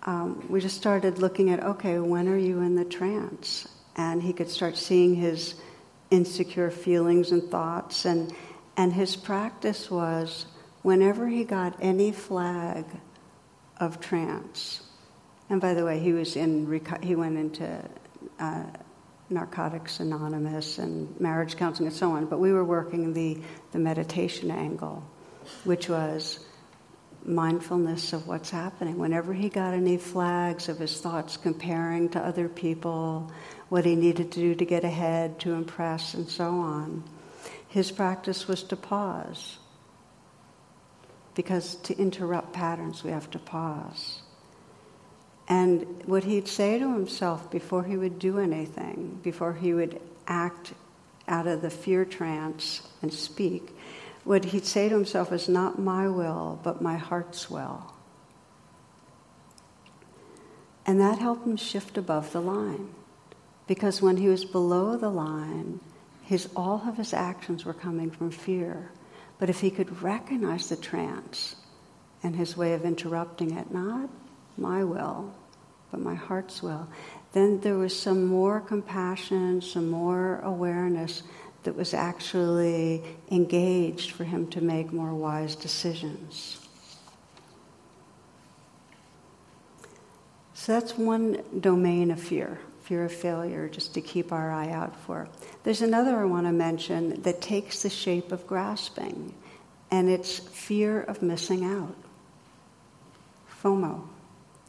um, 0.04 0.46
we 0.50 0.60
just 0.60 0.76
started 0.76 1.20
looking 1.20 1.50
at 1.52 1.64
okay, 1.64 2.00
when 2.00 2.28
are 2.28 2.38
you 2.38 2.62
in 2.62 2.76
the 2.76 2.86
trance? 2.86 3.68
and 3.98 4.22
he 4.22 4.32
could 4.32 4.50
start 4.50 4.78
seeing 4.78 5.16
his 5.16 5.56
insecure 6.12 6.70
feelings 6.70 7.32
and 7.32 7.44
thoughts. 7.50 8.06
And, 8.06 8.34
and 8.78 8.94
his 8.94 9.16
practice 9.16 9.92
was 9.92 10.46
whenever 10.84 11.28
he 11.28 11.44
got 11.44 11.76
any 11.82 12.12
flag 12.12 12.86
of 13.80 14.00
trance, 14.00 14.82
and 15.50 15.62
by 15.62 15.74
the 15.74 15.86
way, 15.86 16.00
he 16.00 16.14
was 16.14 16.36
in 16.36 16.82
he 17.02 17.16
went 17.16 17.38
into 17.38 17.84
uh, 18.40 18.64
Narcotics 19.30 20.00
Anonymous 20.00 20.78
and 20.78 21.20
marriage 21.20 21.58
counseling 21.58 21.88
and 21.88 21.96
so 21.96 22.12
on. 22.12 22.26
But 22.26 22.40
we 22.40 22.52
were 22.52 22.66
working 22.66 23.14
the 23.14 23.38
the 23.72 23.80
meditation 23.80 24.52
angle, 24.52 25.04
which 25.64 25.90
was 25.90 26.40
mindfulness 27.24 28.14
of 28.14 28.28
what's 28.28 28.50
happening. 28.50 28.98
Whenever 28.98 29.34
he 29.34 29.50
got 29.50 29.74
any 29.74 29.98
flags 29.98 30.70
of 30.70 30.80
his 30.80 31.00
thoughts 31.02 31.36
comparing 31.36 32.10
to 32.10 32.20
other 32.20 32.48
people, 32.48 33.32
what 33.70 33.86
he 33.86 33.96
needed 33.96 34.32
to 34.32 34.40
do 34.40 34.56
to 34.56 34.66
get 34.66 34.84
ahead, 34.84 35.40
to 35.40 35.54
impress, 35.54 36.14
and 36.14 36.30
so 36.30 36.50
on. 36.50 37.04
His 37.68 37.92
practice 37.92 38.48
was 38.48 38.64
to 38.64 38.78
pause. 38.78 39.58
Because 41.38 41.76
to 41.84 41.96
interrupt 42.00 42.52
patterns, 42.52 43.04
we 43.04 43.12
have 43.12 43.30
to 43.30 43.38
pause. 43.38 44.24
And 45.48 46.02
what 46.08 46.24
he'd 46.24 46.48
say 46.48 46.80
to 46.80 46.94
himself 46.94 47.52
before 47.52 47.84
he 47.84 47.96
would 47.96 48.18
do 48.18 48.40
anything, 48.40 49.20
before 49.22 49.54
he 49.54 49.72
would 49.72 50.02
act 50.28 50.74
out 51.28 51.46
of 51.46 51.62
the 51.62 51.70
fear 51.70 52.06
trance 52.06 52.82
and 53.04 53.14
speak, 53.14 53.70
what 54.24 54.46
he'd 54.46 54.66
say 54.66 54.90
to 54.90 54.96
himself 54.96 55.32
is 55.32 55.48
not 55.48 55.78
my 55.78 56.08
will, 56.08 56.60
but 56.64 56.82
my 56.82 56.98
heart's 56.98 57.52
will. 57.52 57.94
And 60.88 61.00
that 61.00 61.20
helped 61.20 61.46
him 61.46 61.56
shift 61.56 62.00
above 62.00 62.32
the 62.32 62.42
line. 62.42 62.90
Because 63.68 64.02
when 64.02 64.18
he 64.18 64.28
was 64.28 64.44
below 64.44 64.98
the 64.98 65.12
line, 65.12 65.82
his, 66.24 66.50
all 66.56 66.82
of 66.88 66.98
his 66.98 67.14
actions 67.14 67.64
were 67.64 67.76
coming 67.76 68.10
from 68.10 68.32
fear. 68.32 68.90
But 69.40 69.50
if 69.50 69.60
he 69.62 69.70
could 69.70 70.02
recognize 70.02 70.70
the 70.70 70.76
trance 70.76 71.56
and 72.24 72.36
his 72.36 72.58
way 72.58 72.74
of 72.74 72.86
interrupting 72.86 73.52
it, 73.52 73.72
not 73.72 74.10
my 74.58 74.84
will, 74.84 75.32
but 75.92 76.00
my 76.00 76.16
heart's 76.16 76.64
will, 76.64 76.88
then 77.34 77.60
there 77.60 77.76
was 77.76 77.98
some 77.98 78.26
more 78.26 78.60
compassion, 78.60 79.62
some 79.62 79.90
more 79.90 80.40
awareness 80.40 81.24
that 81.64 81.76
was 81.76 81.94
actually 81.94 83.04
engaged 83.30 84.12
for 84.12 84.24
him 84.24 84.48
to 84.48 84.62
make 84.62 84.92
more 84.92 85.14
wise 85.14 85.56
decisions. 85.56 86.68
So 90.54 90.74
that's 90.74 90.98
one 90.98 91.44
domain 91.60 92.10
of 92.10 92.20
fear 92.20 92.60
fear 92.88 93.04
of 93.04 93.12
failure, 93.12 93.68
just 93.68 93.94
to 93.96 94.02
keep 94.02 94.32
our 94.32 94.50
eye 94.50 94.70
out 94.70 94.96
for. 95.02 95.28
There's 95.64 95.82
another 95.82 96.18
I 96.18 96.24
want 96.24 96.46
to 96.46 96.54
mention 96.54 97.22
that 97.24 97.42
takes 97.42 97.84
the 97.84 97.90
shape 97.90 98.32
of 98.32 98.48
grasping, 98.48 99.34
and 99.92 100.10
it's 100.10 100.40
fear 100.40 101.02
of 101.02 101.22
missing 101.22 101.66
out. 101.66 101.96
FOMO. 103.62 104.08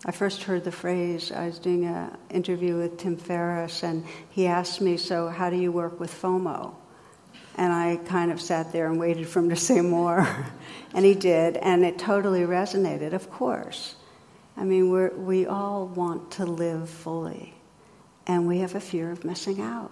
I 0.05 0.11
first 0.11 0.43
heard 0.43 0.65
the 0.65 0.73
phrase, 0.73 1.31
I 1.31 1.47
was 1.47 1.61
doing 1.61 1.85
an 1.85 2.17
interview 2.29 2.77
with 2.77 2.99
Tim 2.99 3.17
Ferriss, 3.17 3.85
and 3.85 4.05
he 4.31 4.49
asked 4.49 4.81
me, 4.81 4.97
So, 4.97 5.29
how 5.29 5.49
do 5.49 5.57
you 5.57 5.71
work 5.71 6.01
with 6.01 6.13
FOMO? 6.13 6.75
And 7.55 7.73
I 7.73 8.01
kind 8.07 8.33
of 8.33 8.41
sat 8.41 8.73
there 8.73 8.89
and 8.89 8.99
waited 8.99 9.29
for 9.29 9.39
him 9.39 9.51
to 9.51 9.57
say 9.57 9.81
more. 9.81 10.27
and 10.95 11.05
he 11.05 11.15
did, 11.15 11.57
and 11.57 11.85
it 11.85 12.01
totally 12.01 12.41
resonated, 12.41 13.13
of 13.13 13.31
course. 13.31 13.95
I 14.57 14.65
mean, 14.65 14.91
we 14.91 15.09
we 15.09 15.47
all 15.47 15.87
want 15.87 16.33
to 16.33 16.45
live 16.45 16.91
fully 16.91 17.55
and 18.29 18.47
we 18.47 18.59
have 18.59 18.75
a 18.75 18.81
fear 18.81 19.11
of 19.11 19.25
missing 19.25 19.61
out. 19.61 19.91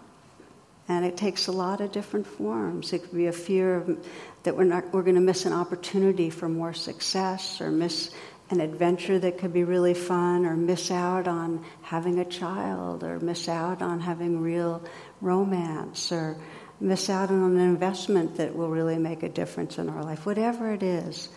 And 0.89 1.05
it 1.05 1.17
takes 1.17 1.49
a 1.49 1.53
lot 1.53 1.81
of 1.81 1.91
different 1.91 2.29
forms. 2.29 2.93
It 2.93 3.01
could 3.01 3.17
be 3.17 3.27
a 3.27 3.33
fear 3.33 3.77
of, 3.77 4.07
that 4.45 4.57
we're, 4.57 4.65
not, 4.65 4.93
we're 4.93 5.03
going 5.03 5.17
to 5.17 5.21
miss 5.21 5.45
an 5.45 5.53
opportunity 5.53 6.31
for 6.31 6.49
more 6.49 6.75
success, 6.75 7.61
or 7.61 7.73
miss 7.73 8.11
an 8.51 8.61
adventure 8.61 9.19
that 9.19 9.39
could 9.39 9.53
be 9.53 9.65
really 9.65 9.95
fun, 9.95 10.47
or 10.47 10.55
miss 10.55 10.93
out 10.93 11.27
on 11.27 11.65
having 11.83 12.21
a 12.21 12.25
child, 12.25 13.03
or 13.03 13.19
miss 13.19 13.49
out 13.49 13.83
on 13.83 13.99
having 13.99 14.41
real 14.41 14.81
romance, 15.21 16.13
or 16.13 16.37
miss 16.79 17.11
out 17.11 17.31
on 17.31 17.57
an 17.57 17.59
investment 17.59 18.37
that 18.37 18.55
will 18.55 18.69
really 18.69 18.99
make 18.99 19.25
a 19.25 19.29
difference 19.29 19.79
in 19.79 19.89
our 19.89 20.05
life. 20.05 20.25
Whatever 20.25 20.73
it 20.73 20.85
is, 20.85 21.31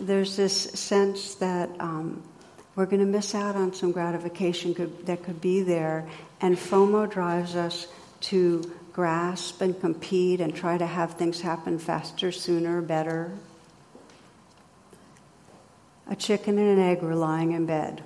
there's 0.00 0.34
this 0.36 0.54
sense 0.54 1.36
that 1.36 1.70
um, 1.78 2.24
we're 2.74 2.86
going 2.86 3.00
to 3.00 3.06
miss 3.06 3.34
out 3.34 3.56
on 3.56 3.72
some 3.72 3.92
gratification 3.92 4.74
could, 4.74 5.06
that 5.06 5.22
could 5.22 5.40
be 5.40 5.62
there 5.62 6.08
and 6.40 6.56
FOMO 6.56 7.10
drives 7.10 7.56
us 7.56 7.86
to 8.20 8.72
grasp 8.92 9.60
and 9.60 9.78
compete 9.80 10.40
and 10.40 10.54
try 10.54 10.78
to 10.78 10.86
have 10.86 11.14
things 11.14 11.40
happen 11.40 11.78
faster, 11.78 12.32
sooner, 12.32 12.80
better. 12.80 13.32
A 16.08 16.16
chicken 16.16 16.58
and 16.58 16.78
an 16.78 16.84
egg 16.84 17.02
were 17.02 17.14
lying 17.14 17.52
in 17.52 17.66
bed. 17.66 18.02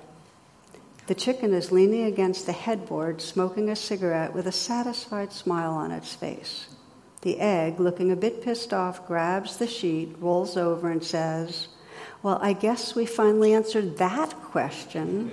The 1.07 1.15
chicken 1.15 1.53
is 1.53 1.71
leaning 1.71 2.03
against 2.03 2.45
the 2.45 2.51
headboard, 2.51 3.21
smoking 3.21 3.69
a 3.69 3.75
cigarette 3.75 4.33
with 4.33 4.47
a 4.47 4.51
satisfied 4.51 5.33
smile 5.33 5.71
on 5.71 5.91
its 5.91 6.13
face. 6.13 6.67
The 7.21 7.39
egg, 7.39 7.79
looking 7.79 8.11
a 8.11 8.15
bit 8.15 8.41
pissed 8.41 8.73
off, 8.73 9.05
grabs 9.07 9.57
the 9.57 9.67
sheet, 9.67 10.15
rolls 10.19 10.57
over, 10.57 10.89
and 10.89 11.03
says, 11.03 11.67
Well, 12.23 12.39
I 12.41 12.53
guess 12.53 12.95
we 12.95 13.05
finally 13.05 13.53
answered 13.53 13.97
that 13.97 14.31
question. 14.41 15.31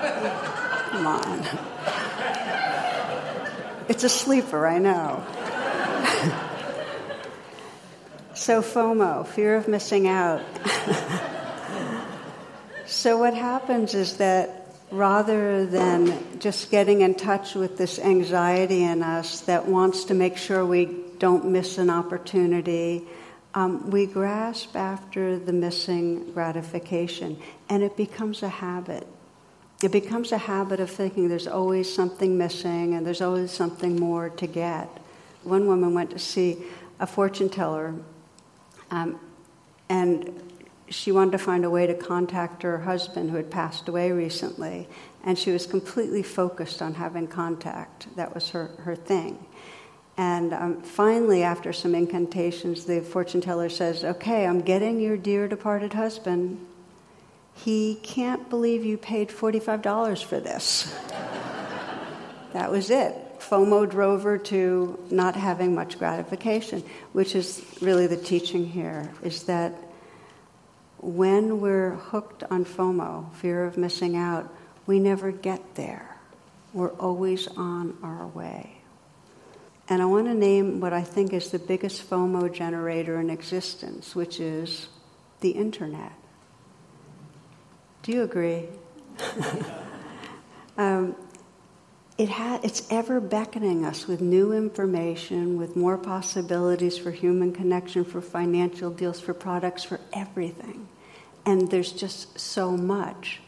Come 0.00 1.06
on. 1.06 1.46
It's 3.88 4.04
a 4.04 4.08
sleeper, 4.08 4.66
I 4.66 4.78
know. 4.78 5.24
so, 8.34 8.62
FOMO, 8.62 9.26
fear 9.26 9.56
of 9.56 9.68
missing 9.68 10.08
out. 10.08 10.40
so, 12.86 13.18
what 13.18 13.34
happens 13.34 13.94
is 13.94 14.16
that 14.18 14.68
rather 14.90 15.66
than 15.66 16.40
just 16.40 16.70
getting 16.70 17.02
in 17.02 17.14
touch 17.14 17.54
with 17.54 17.76
this 17.76 17.98
anxiety 17.98 18.82
in 18.82 19.02
us 19.02 19.40
that 19.42 19.66
wants 19.66 20.04
to 20.04 20.14
make 20.14 20.36
sure 20.36 20.64
we 20.64 20.96
don't 21.18 21.46
miss 21.46 21.76
an 21.78 21.90
opportunity, 21.90 23.06
um, 23.54 23.90
we 23.90 24.06
grasp 24.06 24.74
after 24.76 25.38
the 25.38 25.52
missing 25.52 26.32
gratification 26.32 27.38
and 27.68 27.82
it 27.82 27.96
becomes 27.96 28.42
a 28.42 28.48
habit. 28.48 29.06
It 29.82 29.92
becomes 29.92 30.32
a 30.32 30.38
habit 30.38 30.80
of 30.80 30.90
thinking 30.90 31.28
there's 31.28 31.46
always 31.46 31.92
something 31.92 32.36
missing 32.36 32.94
and 32.94 33.06
there's 33.06 33.22
always 33.22 33.50
something 33.50 33.98
more 33.98 34.28
to 34.30 34.46
get. 34.46 34.88
One 35.42 35.66
woman 35.66 35.94
went 35.94 36.10
to 36.10 36.18
see 36.18 36.58
a 36.98 37.06
fortune 37.06 37.48
teller 37.48 37.94
um, 38.90 39.18
and 39.88 40.42
she 40.90 41.12
wanted 41.12 41.32
to 41.32 41.38
find 41.38 41.64
a 41.64 41.70
way 41.70 41.86
to 41.86 41.94
contact 41.94 42.62
her 42.62 42.78
husband 42.78 43.30
who 43.30 43.36
had 43.36 43.50
passed 43.50 43.88
away 43.88 44.10
recently, 44.10 44.88
and 45.24 45.38
she 45.38 45.52
was 45.52 45.64
completely 45.64 46.22
focused 46.22 46.82
on 46.82 46.94
having 46.94 47.28
contact. 47.28 48.14
That 48.16 48.34
was 48.34 48.50
her, 48.50 48.72
her 48.80 48.96
thing. 48.96 49.44
And 50.16 50.52
um, 50.52 50.82
finally, 50.82 51.42
after 51.42 51.72
some 51.72 51.94
incantations, 51.94 52.84
the 52.84 53.00
fortune 53.00 53.40
teller 53.40 53.68
says, 53.68 54.04
Okay, 54.04 54.46
I'm 54.46 54.60
getting 54.60 55.00
your 55.00 55.16
dear 55.16 55.48
departed 55.48 55.92
husband. 55.92 56.66
He 57.64 57.96
can't 58.02 58.48
believe 58.48 58.84
you 58.84 58.96
paid 58.96 59.28
$45 59.28 60.24
for 60.24 60.40
this. 60.40 60.94
that 62.52 62.70
was 62.70 62.90
it. 62.90 63.14
FOMO 63.38 63.88
drove 63.90 64.22
her 64.22 64.38
to 64.38 64.98
not 65.10 65.34
having 65.34 65.74
much 65.74 65.98
gratification, 65.98 66.82
which 67.12 67.34
is 67.34 67.64
really 67.80 68.06
the 68.06 68.16
teaching 68.16 68.66
here, 68.66 69.12
is 69.22 69.44
that 69.44 69.74
when 70.98 71.60
we're 71.60 71.96
hooked 71.96 72.44
on 72.44 72.64
FOMO, 72.64 73.32
fear 73.34 73.64
of 73.64 73.76
missing 73.76 74.16
out, 74.16 74.52
we 74.86 74.98
never 74.98 75.30
get 75.30 75.74
there. 75.74 76.16
We're 76.72 76.92
always 76.92 77.48
on 77.48 77.96
our 78.02 78.26
way. 78.28 78.76
And 79.88 80.00
I 80.00 80.04
want 80.04 80.26
to 80.28 80.34
name 80.34 80.80
what 80.80 80.92
I 80.92 81.02
think 81.02 81.32
is 81.32 81.50
the 81.50 81.58
biggest 81.58 82.08
FOMO 82.08 82.52
generator 82.52 83.18
in 83.18 83.28
existence, 83.28 84.14
which 84.14 84.38
is 84.38 84.88
the 85.40 85.50
internet. 85.50 86.12
Do 88.10 88.16
you 88.16 88.22
agree? 88.24 88.64
um, 90.76 91.14
it 92.18 92.28
ha- 92.28 92.58
it's 92.64 92.90
ever 92.90 93.20
beckoning 93.20 93.84
us 93.84 94.08
with 94.08 94.20
new 94.20 94.52
information, 94.52 95.56
with 95.56 95.76
more 95.76 95.96
possibilities 95.96 96.98
for 96.98 97.12
human 97.12 97.52
connection, 97.52 98.04
for 98.04 98.20
financial 98.20 98.90
deals, 98.90 99.20
for 99.20 99.32
products, 99.32 99.84
for 99.84 100.00
everything. 100.12 100.88
And 101.46 101.70
there's 101.70 101.92
just 101.92 102.36
so 102.36 102.72
much 102.76 103.40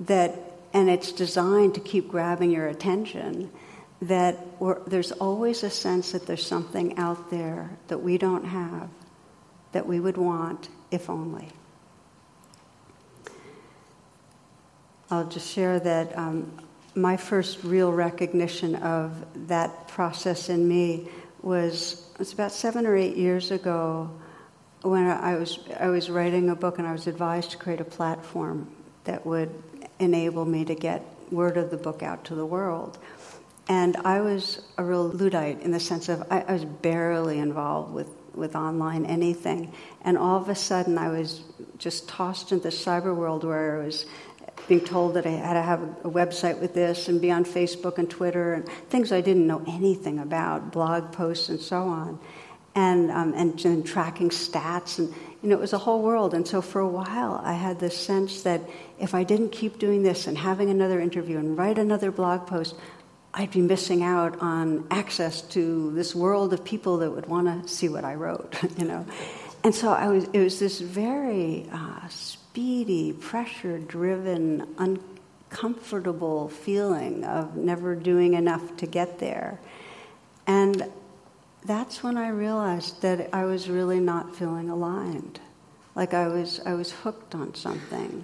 that, 0.00 0.38
and 0.74 0.90
it's 0.90 1.10
designed 1.10 1.72
to 1.76 1.80
keep 1.80 2.08
grabbing 2.08 2.50
your 2.50 2.66
attention, 2.66 3.50
that 4.02 4.36
there's 4.86 5.12
always 5.12 5.62
a 5.62 5.70
sense 5.70 6.12
that 6.12 6.26
there's 6.26 6.46
something 6.46 6.98
out 6.98 7.30
there 7.30 7.70
that 7.88 8.02
we 8.02 8.18
don't 8.18 8.44
have 8.44 8.90
that 9.72 9.86
we 9.86 10.00
would 10.00 10.18
want 10.18 10.68
if 10.90 11.08
only. 11.08 11.48
I'll 15.12 15.28
just 15.28 15.52
share 15.52 15.78
that 15.78 16.16
um, 16.16 16.50
my 16.94 17.18
first 17.18 17.62
real 17.64 17.92
recognition 17.92 18.76
of 18.76 19.12
that 19.46 19.86
process 19.88 20.48
in 20.48 20.66
me 20.66 21.06
was 21.42 22.08
it's 22.18 22.32
about 22.32 22.50
seven 22.50 22.86
or 22.86 22.96
eight 22.96 23.18
years 23.18 23.50
ago 23.50 24.10
when 24.80 25.06
I 25.06 25.36
was 25.36 25.58
I 25.78 25.88
was 25.88 26.08
writing 26.08 26.48
a 26.48 26.56
book 26.56 26.78
and 26.78 26.88
I 26.88 26.92
was 26.92 27.06
advised 27.06 27.50
to 27.50 27.58
create 27.58 27.78
a 27.78 27.84
platform 27.84 28.70
that 29.04 29.26
would 29.26 29.50
enable 29.98 30.46
me 30.46 30.64
to 30.64 30.74
get 30.74 31.04
word 31.30 31.58
of 31.58 31.70
the 31.70 31.76
book 31.76 32.02
out 32.02 32.24
to 32.24 32.34
the 32.34 32.46
world. 32.46 32.96
And 33.68 33.98
I 33.98 34.22
was 34.22 34.62
a 34.78 34.84
real 34.84 35.08
Luddite 35.08 35.60
in 35.60 35.72
the 35.72 35.80
sense 35.80 36.08
of 36.08 36.22
I, 36.30 36.40
I 36.40 36.52
was 36.54 36.64
barely 36.64 37.38
involved 37.38 37.92
with, 37.92 38.08
with 38.34 38.56
online 38.56 39.04
anything. 39.04 39.74
And 40.00 40.16
all 40.16 40.40
of 40.40 40.48
a 40.48 40.54
sudden 40.54 40.96
I 40.96 41.08
was 41.08 41.42
just 41.76 42.08
tossed 42.08 42.50
into 42.50 42.62
the 42.62 42.70
cyber 42.70 43.14
world 43.14 43.44
where 43.44 43.80
I 43.80 43.84
was 43.84 44.06
being 44.68 44.80
told 44.80 45.14
that 45.14 45.26
I 45.26 45.30
had 45.30 45.54
to 45.54 45.62
have 45.62 45.82
a 46.04 46.10
website 46.10 46.58
with 46.58 46.74
this 46.74 47.08
and 47.08 47.20
be 47.20 47.30
on 47.30 47.44
Facebook 47.44 47.98
and 47.98 48.08
Twitter 48.08 48.54
and 48.54 48.68
things 48.88 49.12
I 49.12 49.20
didn't 49.20 49.46
know 49.46 49.62
anything 49.66 50.18
about, 50.18 50.72
blog 50.72 51.12
posts 51.12 51.48
and 51.48 51.60
so 51.60 51.82
on, 51.82 52.18
and, 52.74 53.10
um, 53.10 53.34
and, 53.34 53.64
and 53.64 53.84
tracking 53.84 54.30
stats. 54.30 54.98
And, 54.98 55.12
you 55.42 55.48
know, 55.48 55.56
it 55.56 55.60
was 55.60 55.72
a 55.72 55.78
whole 55.78 56.02
world. 56.02 56.32
And 56.34 56.46
so 56.46 56.62
for 56.62 56.80
a 56.80 56.88
while, 56.88 57.40
I 57.44 57.54
had 57.54 57.80
this 57.80 57.96
sense 57.96 58.42
that 58.42 58.60
if 58.98 59.14
I 59.14 59.24
didn't 59.24 59.50
keep 59.50 59.78
doing 59.78 60.02
this 60.02 60.26
and 60.26 60.38
having 60.38 60.70
another 60.70 61.00
interview 61.00 61.38
and 61.38 61.58
write 61.58 61.78
another 61.78 62.10
blog 62.10 62.46
post, 62.46 62.74
I'd 63.34 63.50
be 63.50 63.62
missing 63.62 64.02
out 64.02 64.40
on 64.40 64.86
access 64.90 65.40
to 65.42 65.90
this 65.92 66.14
world 66.14 66.52
of 66.52 66.64
people 66.64 66.98
that 66.98 67.10
would 67.10 67.26
want 67.26 67.46
to 67.46 67.68
see 67.68 67.88
what 67.88 68.04
I 68.04 68.14
wrote, 68.14 68.54
you 68.78 68.84
know. 68.84 69.06
And 69.64 69.74
so 69.74 69.92
I 69.92 70.08
was, 70.08 70.24
it 70.32 70.38
was 70.38 70.58
this 70.58 70.80
very 70.80 71.68
uh, 71.72 72.08
speedy, 72.52 73.14
pressure 73.14 73.78
driven, 73.78 74.66
uncomfortable 74.76 76.50
feeling 76.50 77.24
of 77.24 77.56
never 77.56 77.94
doing 77.94 78.34
enough 78.34 78.76
to 78.76 78.84
get 78.86 79.18
there. 79.18 79.58
And 80.46 80.84
that's 81.64 82.02
when 82.02 82.18
I 82.18 82.28
realized 82.28 83.00
that 83.00 83.30
I 83.32 83.46
was 83.46 83.70
really 83.70 84.00
not 84.00 84.36
feeling 84.36 84.68
aligned. 84.68 85.40
Like 85.94 86.12
I 86.12 86.28
was, 86.28 86.60
I 86.66 86.74
was 86.74 86.92
hooked 86.92 87.34
on 87.34 87.54
something, 87.54 88.22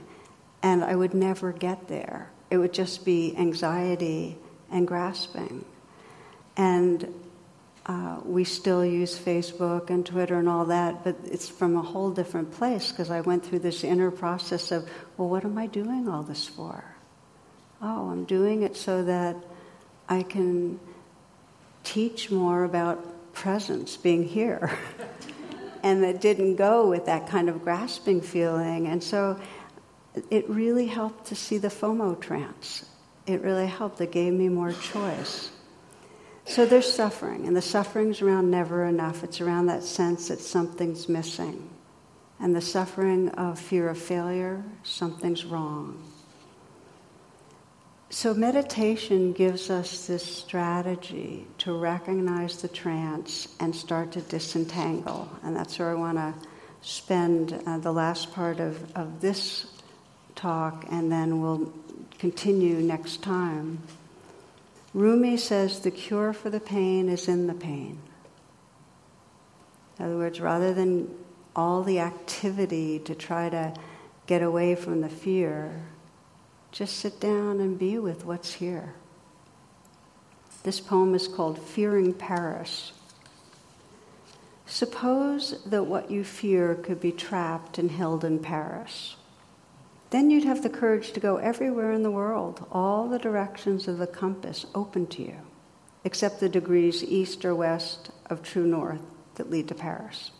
and 0.63 0.85
I 0.85 0.95
would 0.95 1.15
never 1.15 1.51
get 1.51 1.89
there. 1.89 2.29
It 2.51 2.59
would 2.59 2.75
just 2.75 3.07
be 3.07 3.35
anxiety 3.35 4.37
and 4.71 4.87
grasping. 4.87 5.65
And 6.55 7.15
uh, 7.89 8.21
we 8.23 8.45
still 8.45 8.85
use 8.85 9.19
Facebook 9.19 9.89
and 9.89 10.05
Twitter 10.05 10.39
and 10.39 10.49
all 10.49 10.67
that, 10.67 11.03
but 11.05 11.17
it's 11.25 11.49
from 11.49 11.75
a 11.75 11.83
whole 11.83 12.11
different 12.11 12.53
place 12.53 12.93
because 12.93 13.11
I 13.11 13.23
went 13.23 13.47
through 13.47 13.61
this 13.61 13.83
inner 13.83 14.11
process 14.11 14.71
of, 14.71 14.87
well, 15.17 15.31
what 15.31 15.45
am 15.45 15.57
I 15.57 15.67
doing 15.67 16.07
all 16.07 16.23
this 16.23 16.47
for? 16.47 16.85
Oh, 17.81 18.11
I'm 18.11 18.27
doing 18.27 18.63
it 18.63 18.77
so 18.77 19.03
that 19.05 19.37
I 20.07 20.23
can 20.23 20.79
teach 21.83 22.31
more 22.31 22.65
about 22.65 23.33
presence, 23.33 23.97
being 23.97 24.23
here. 24.23 24.77
and 25.83 26.03
that 26.03 26.21
didn't 26.21 26.57
go 26.57 26.91
with 26.91 27.07
that 27.07 27.29
kind 27.29 27.49
of 27.49 27.65
grasping 27.65 28.21
feeling. 28.21 28.87
And 28.87 29.03
so 29.03 29.41
it 30.29 30.47
really 30.51 30.87
helped 30.87 31.27
to 31.27 31.35
see 31.35 31.57
the 31.57 31.69
FOMO 31.69 32.21
trance. 32.21 32.85
It 33.27 33.41
really 33.41 33.67
helped. 33.67 33.99
It 34.03 34.13
gave 34.13 34.35
me 34.35 34.51
more 34.51 34.73
choice. 34.73 35.51
So 36.49 36.65
there's 36.65 36.91
suffering, 36.91 37.47
and 37.47 37.55
the 37.55 37.61
suffering's 37.61 38.23
around 38.23 38.51
never 38.51 38.87
enough. 38.87 39.23
It's 39.23 39.43
around 39.43 39.67
that 39.67 39.83
sense 39.83 40.29
that 40.29 40.41
something's 40.41 41.07
missing. 41.07 41.69
And 42.41 42.57
the 42.57 42.63
suffering 42.63 43.29
of 43.31 43.59
fear 43.59 43.91
of 43.91 43.99
failure, 43.99 44.65
something's 44.83 45.45
wrong. 45.45 46.03
So, 48.09 48.33
meditation 48.33 49.35
gives 49.35 49.69
us 49.69 50.07
this 50.07 50.25
strategy 50.25 51.47
to 51.59 51.75
recognize 51.75 52.63
the 52.63 52.69
trance 52.69 53.55
and 53.61 53.77
start 53.77 54.13
to 54.13 54.23
disentangle. 54.23 55.29
And 55.43 55.55
that's 55.55 55.79
where 55.79 55.91
I 55.91 55.95
want 55.95 56.17
to 56.17 56.33
spend 56.81 57.61
uh, 57.67 57.77
the 57.77 57.93
last 57.93 58.33
part 58.33 58.59
of, 58.59 58.97
of 58.97 59.21
this 59.21 59.67
talk, 60.35 60.87
and 60.91 61.13
then 61.13 61.43
we'll 61.43 61.71
continue 62.19 62.77
next 62.77 63.23
time. 63.23 63.83
Rumi 64.95 65.37
says 65.37 65.81
the 65.81 65.91
cure 65.91 66.33
for 66.33 66.51
the 66.51 66.61
pain 66.61 67.09
is 67.09 67.29
in 67.29 67.47
the 67.47 67.55
pain. 67.55 68.01
In 69.99 70.05
other 70.07 70.17
words, 70.17 70.41
rather 70.41 70.73
than 70.73 71.15
all 71.55 71.83
the 71.83 71.99
activity 71.99 72.99
to 73.01 73.15
try 73.15 73.49
to 73.49 73.75
get 74.27 74.43
away 74.43 74.75
from 74.75 75.01
the 75.01 75.09
fear, 75.09 75.83
just 76.73 76.97
sit 76.97 77.21
down 77.21 77.61
and 77.61 77.79
be 77.79 77.99
with 77.99 78.25
what's 78.25 78.55
here. 78.55 78.95
This 80.63 80.81
poem 80.81 81.15
is 81.15 81.29
called 81.29 81.59
Fearing 81.59 82.13
Paris. 82.13 82.93
Suppose 84.67 85.63
that 85.65 85.85
what 85.85 86.11
you 86.11 86.25
fear 86.25 86.75
could 86.75 87.01
be 87.01 87.13
trapped 87.13 87.79
and 87.79 87.91
held 87.91 88.25
in 88.25 88.39
Paris. 88.39 89.17
Then 90.11 90.31
you'd 90.31 90.45
have 90.45 90.63
the 90.63 90.71
courage 90.71 91.13
to 91.13 91.21
go 91.21 91.37
everywhere 91.37 91.93
in 91.93 92.03
the 92.03 92.11
world, 92.11 92.67
all 92.73 93.09
the 93.09 93.19
directions 93.19 93.89
of 93.89 93.99
the 93.99 94.07
compass 94.07 94.65
open 94.75 95.07
to 95.09 95.23
you, 95.23 95.37
except 96.05 96.41
the 96.41 96.49
degrees 96.49 97.05
east 97.05 97.45
or 97.45 97.55
west 97.55 98.11
of 98.27 98.43
true 98.43 98.67
north 98.67 99.03
that 99.35 99.51
lead 99.51 99.69
to 99.69 99.75
Paris. 99.75 100.31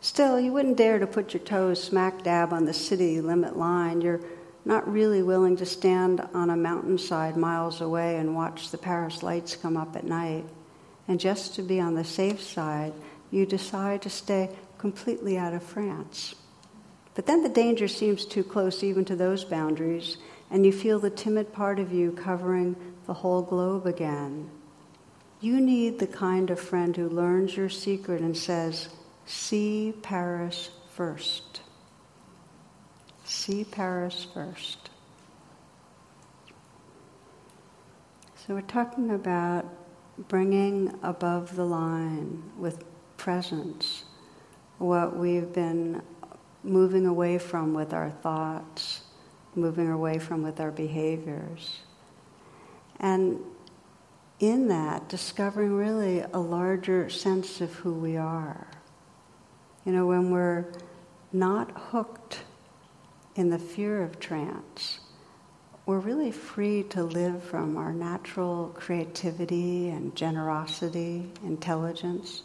Still, 0.00 0.40
you 0.40 0.52
wouldn't 0.52 0.78
dare 0.78 0.98
to 0.98 1.06
put 1.06 1.34
your 1.34 1.42
toes 1.42 1.82
smack 1.82 2.22
dab 2.22 2.52
on 2.52 2.64
the 2.64 2.72
city 2.72 3.20
limit 3.20 3.56
line. 3.56 4.00
You're 4.00 4.20
not 4.64 4.90
really 4.90 5.22
willing 5.22 5.56
to 5.58 5.66
stand 5.66 6.20
on 6.34 6.50
a 6.50 6.56
mountainside 6.56 7.36
miles 7.36 7.80
away 7.80 8.16
and 8.16 8.34
watch 8.34 8.70
the 8.70 8.78
Paris 8.78 9.22
lights 9.22 9.56
come 9.56 9.76
up 9.76 9.96
at 9.96 10.04
night. 10.04 10.46
And 11.06 11.20
just 11.20 11.54
to 11.56 11.62
be 11.62 11.80
on 11.80 11.94
the 11.94 12.04
safe 12.04 12.40
side, 12.40 12.92
you 13.30 13.46
decide 13.46 14.02
to 14.02 14.10
stay 14.10 14.50
completely 14.78 15.36
out 15.36 15.54
of 15.54 15.62
France. 15.62 16.34
But 17.14 17.26
then 17.26 17.42
the 17.42 17.48
danger 17.48 17.88
seems 17.88 18.24
too 18.24 18.44
close 18.44 18.82
even 18.84 19.04
to 19.06 19.16
those 19.16 19.44
boundaries, 19.44 20.16
and 20.50 20.64
you 20.64 20.72
feel 20.72 20.98
the 20.98 21.10
timid 21.10 21.52
part 21.52 21.78
of 21.78 21.92
you 21.92 22.12
covering 22.12 22.76
the 23.06 23.14
whole 23.14 23.42
globe 23.42 23.86
again. 23.86 24.50
You 25.40 25.60
need 25.60 25.98
the 25.98 26.06
kind 26.06 26.50
of 26.50 26.60
friend 26.60 26.96
who 26.96 27.08
learns 27.08 27.56
your 27.56 27.68
secret 27.68 28.20
and 28.20 28.36
says, 28.36 28.88
See 29.26 29.94
Paris 30.02 30.70
first. 30.92 31.62
See 33.24 33.64
Paris 33.64 34.26
first. 34.34 34.90
So 38.34 38.54
we're 38.54 38.62
talking 38.62 39.10
about 39.10 39.66
bringing 40.28 40.92
above 41.02 41.56
the 41.56 41.64
line 41.64 42.42
with 42.58 42.84
presence 43.16 44.04
what 44.78 45.16
we've 45.16 45.52
been 45.52 46.02
moving 46.62 47.06
away 47.06 47.38
from 47.38 47.74
with 47.74 47.92
our 47.92 48.10
thoughts, 48.10 49.02
moving 49.54 49.90
away 49.90 50.18
from 50.18 50.42
with 50.42 50.60
our 50.60 50.70
behaviors. 50.70 51.80
And 52.98 53.40
in 54.38 54.68
that, 54.68 55.08
discovering 55.08 55.74
really 55.74 56.20
a 56.20 56.38
larger 56.38 57.10
sense 57.10 57.60
of 57.60 57.72
who 57.74 57.92
we 57.92 58.16
are. 58.16 58.66
You 59.84 59.92
know, 59.92 60.06
when 60.06 60.30
we're 60.30 60.66
not 61.32 61.70
hooked 61.76 62.42
in 63.34 63.50
the 63.50 63.58
fear 63.58 64.02
of 64.02 64.18
trance, 64.18 65.00
we're 65.86 65.98
really 65.98 66.30
free 66.30 66.84
to 66.84 67.02
live 67.02 67.42
from 67.42 67.76
our 67.76 67.92
natural 67.92 68.70
creativity 68.74 69.88
and 69.88 70.14
generosity, 70.14 71.30
intelligence. 71.44 72.42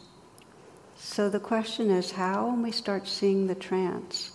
So 0.97 1.29
the 1.29 1.39
question 1.39 1.91
is 1.91 2.11
how, 2.11 2.47
when 2.47 2.61
we 2.61 2.71
start 2.71 3.07
seeing 3.07 3.47
the 3.47 3.55
trance, 3.55 4.31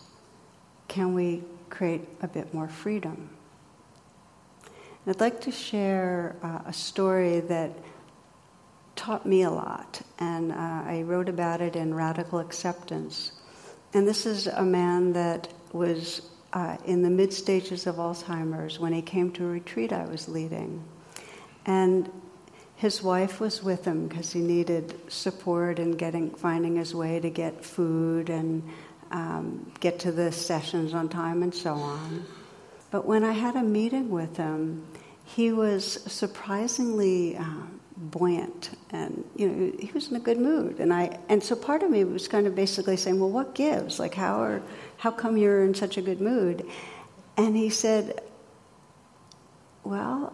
can 0.89 1.15
we 1.15 1.43
create 1.71 2.07
a 2.21 2.29
bit 2.29 2.53
more 2.53 2.69
freedom? 2.69 3.31
I'd 5.07 5.21
like 5.21 5.41
to 5.43 5.51
share 5.51 6.37
uh, 6.43 6.61
a 6.67 6.73
story 6.73 7.41
that 7.41 7.73
taught 8.95 9.25
me 9.25 9.43
a 9.43 9.51
lot, 9.51 10.03
and 10.19 10.53
uh, 10.53 10.55
I 10.55 11.03
wrote 11.07 11.31
about 11.31 11.63
it 11.63 11.75
in 11.75 11.95
Radical 11.95 12.39
Acceptance. 12.39 13.33
And 13.95 14.07
this 14.07 14.27
is 14.27 14.47
a 14.47 14.63
man 14.63 15.15
that 15.15 15.49
was 15.73 16.23
uh, 16.53 16.77
in 16.85 17.03
the 17.03 17.11
mid 17.11 17.33
stages 17.33 17.87
of 17.87 17.97
Alzheimer's 17.97 18.79
when 18.79 18.93
he 18.93 19.01
came 19.01 19.33
to 19.33 19.45
a 19.45 19.49
retreat 19.49 19.93
I 19.93 20.05
was 20.05 20.29
leading. 20.29 20.85
And 21.65 22.11
his 22.81 23.03
wife 23.03 23.41
was 23.41 23.63
with 23.63 23.85
him 23.85 24.09
because 24.09 24.33
he 24.33 24.41
needed 24.41 24.99
support 25.13 25.79
in 25.79 25.93
getting 25.93 26.31
finding 26.31 26.77
his 26.77 26.95
way 26.95 27.21
to 27.21 27.29
get 27.29 27.63
food 27.63 28.31
and 28.31 28.67
um, 29.11 29.71
get 29.81 29.99
to 29.99 30.11
the 30.11 30.33
sessions 30.33 30.95
on 30.95 31.07
time 31.07 31.43
and 31.43 31.55
so 31.55 31.75
on. 31.75 32.25
But 32.91 33.05
when 33.05 33.23
I 33.23 33.33
had 33.33 33.55
a 33.55 33.63
meeting 33.63 34.09
with 34.09 34.35
him, 34.39 34.87
he 35.27 35.53
was 35.53 36.03
surprisingly 36.11 37.37
uh, 37.37 37.45
buoyant, 37.99 38.71
and 38.89 39.25
you 39.37 39.49
know 39.49 39.73
he 39.79 39.93
was 39.93 40.09
in 40.09 40.17
a 40.17 40.21
good 40.21 40.39
mood. 40.39 40.81
And 40.81 40.91
I 40.91 41.19
and 41.29 41.43
so 41.43 41.57
part 41.57 41.83
of 41.83 41.91
me 41.91 42.03
was 42.05 42.29
kind 42.29 42.47
of 42.47 42.55
basically 42.55 42.97
saying, 42.97 43.21
"Well, 43.21 43.29
what 43.29 43.55
gives? 43.55 43.99
Like, 43.99 44.15
how 44.15 44.43
are 44.43 44.63
how 44.97 45.11
come 45.11 45.37
you're 45.37 45.65
in 45.65 45.75
such 45.75 45.99
a 45.99 46.03
good 46.03 46.23
mood?" 46.23 46.65
And 47.37 47.55
he 47.55 47.69
said, 47.69 48.23
"Well, 49.85 50.33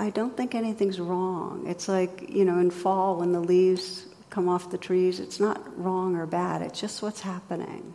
I 0.00 0.08
don't 0.08 0.34
think 0.34 0.54
anything's 0.54 0.98
wrong. 0.98 1.66
It's 1.66 1.86
like, 1.86 2.30
you 2.30 2.46
know, 2.46 2.58
in 2.58 2.70
fall 2.70 3.18
when 3.18 3.32
the 3.32 3.40
leaves 3.40 4.06
come 4.30 4.48
off 4.48 4.70
the 4.70 4.78
trees, 4.78 5.20
it's 5.20 5.38
not 5.38 5.78
wrong 5.78 6.16
or 6.16 6.24
bad, 6.24 6.62
it's 6.62 6.80
just 6.80 7.02
what's 7.02 7.20
happening. 7.20 7.92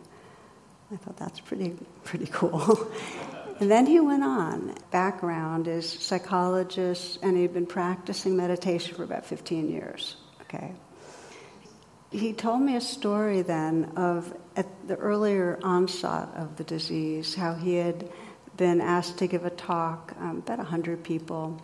I 0.92 0.96
thought 0.98 1.16
that's 1.16 1.40
pretty, 1.40 1.74
pretty 2.04 2.28
cool. 2.30 2.88
and 3.60 3.68
then 3.68 3.86
he 3.86 3.98
went 3.98 4.22
on. 4.22 4.76
Background 4.92 5.66
is 5.66 5.90
psychologist, 5.90 7.18
and 7.24 7.36
he'd 7.36 7.52
been 7.52 7.66
practicing 7.66 8.36
meditation 8.36 8.94
for 8.94 9.02
about 9.02 9.26
15 9.26 9.68
years. 9.68 10.14
Okay. 10.42 10.74
He 12.12 12.34
told 12.34 12.60
me 12.60 12.76
a 12.76 12.80
story 12.80 13.42
then 13.42 13.94
of 13.96 14.32
at 14.54 14.68
the 14.86 14.94
earlier 14.94 15.58
onset 15.60 16.28
of 16.36 16.54
the 16.54 16.62
disease, 16.62 17.34
how 17.34 17.54
he 17.54 17.74
had 17.74 18.08
been 18.56 18.80
asked 18.80 19.18
to 19.18 19.26
give 19.26 19.44
a 19.44 19.50
talk, 19.50 20.14
um, 20.20 20.38
about 20.38 20.58
100 20.58 21.02
people, 21.02 21.60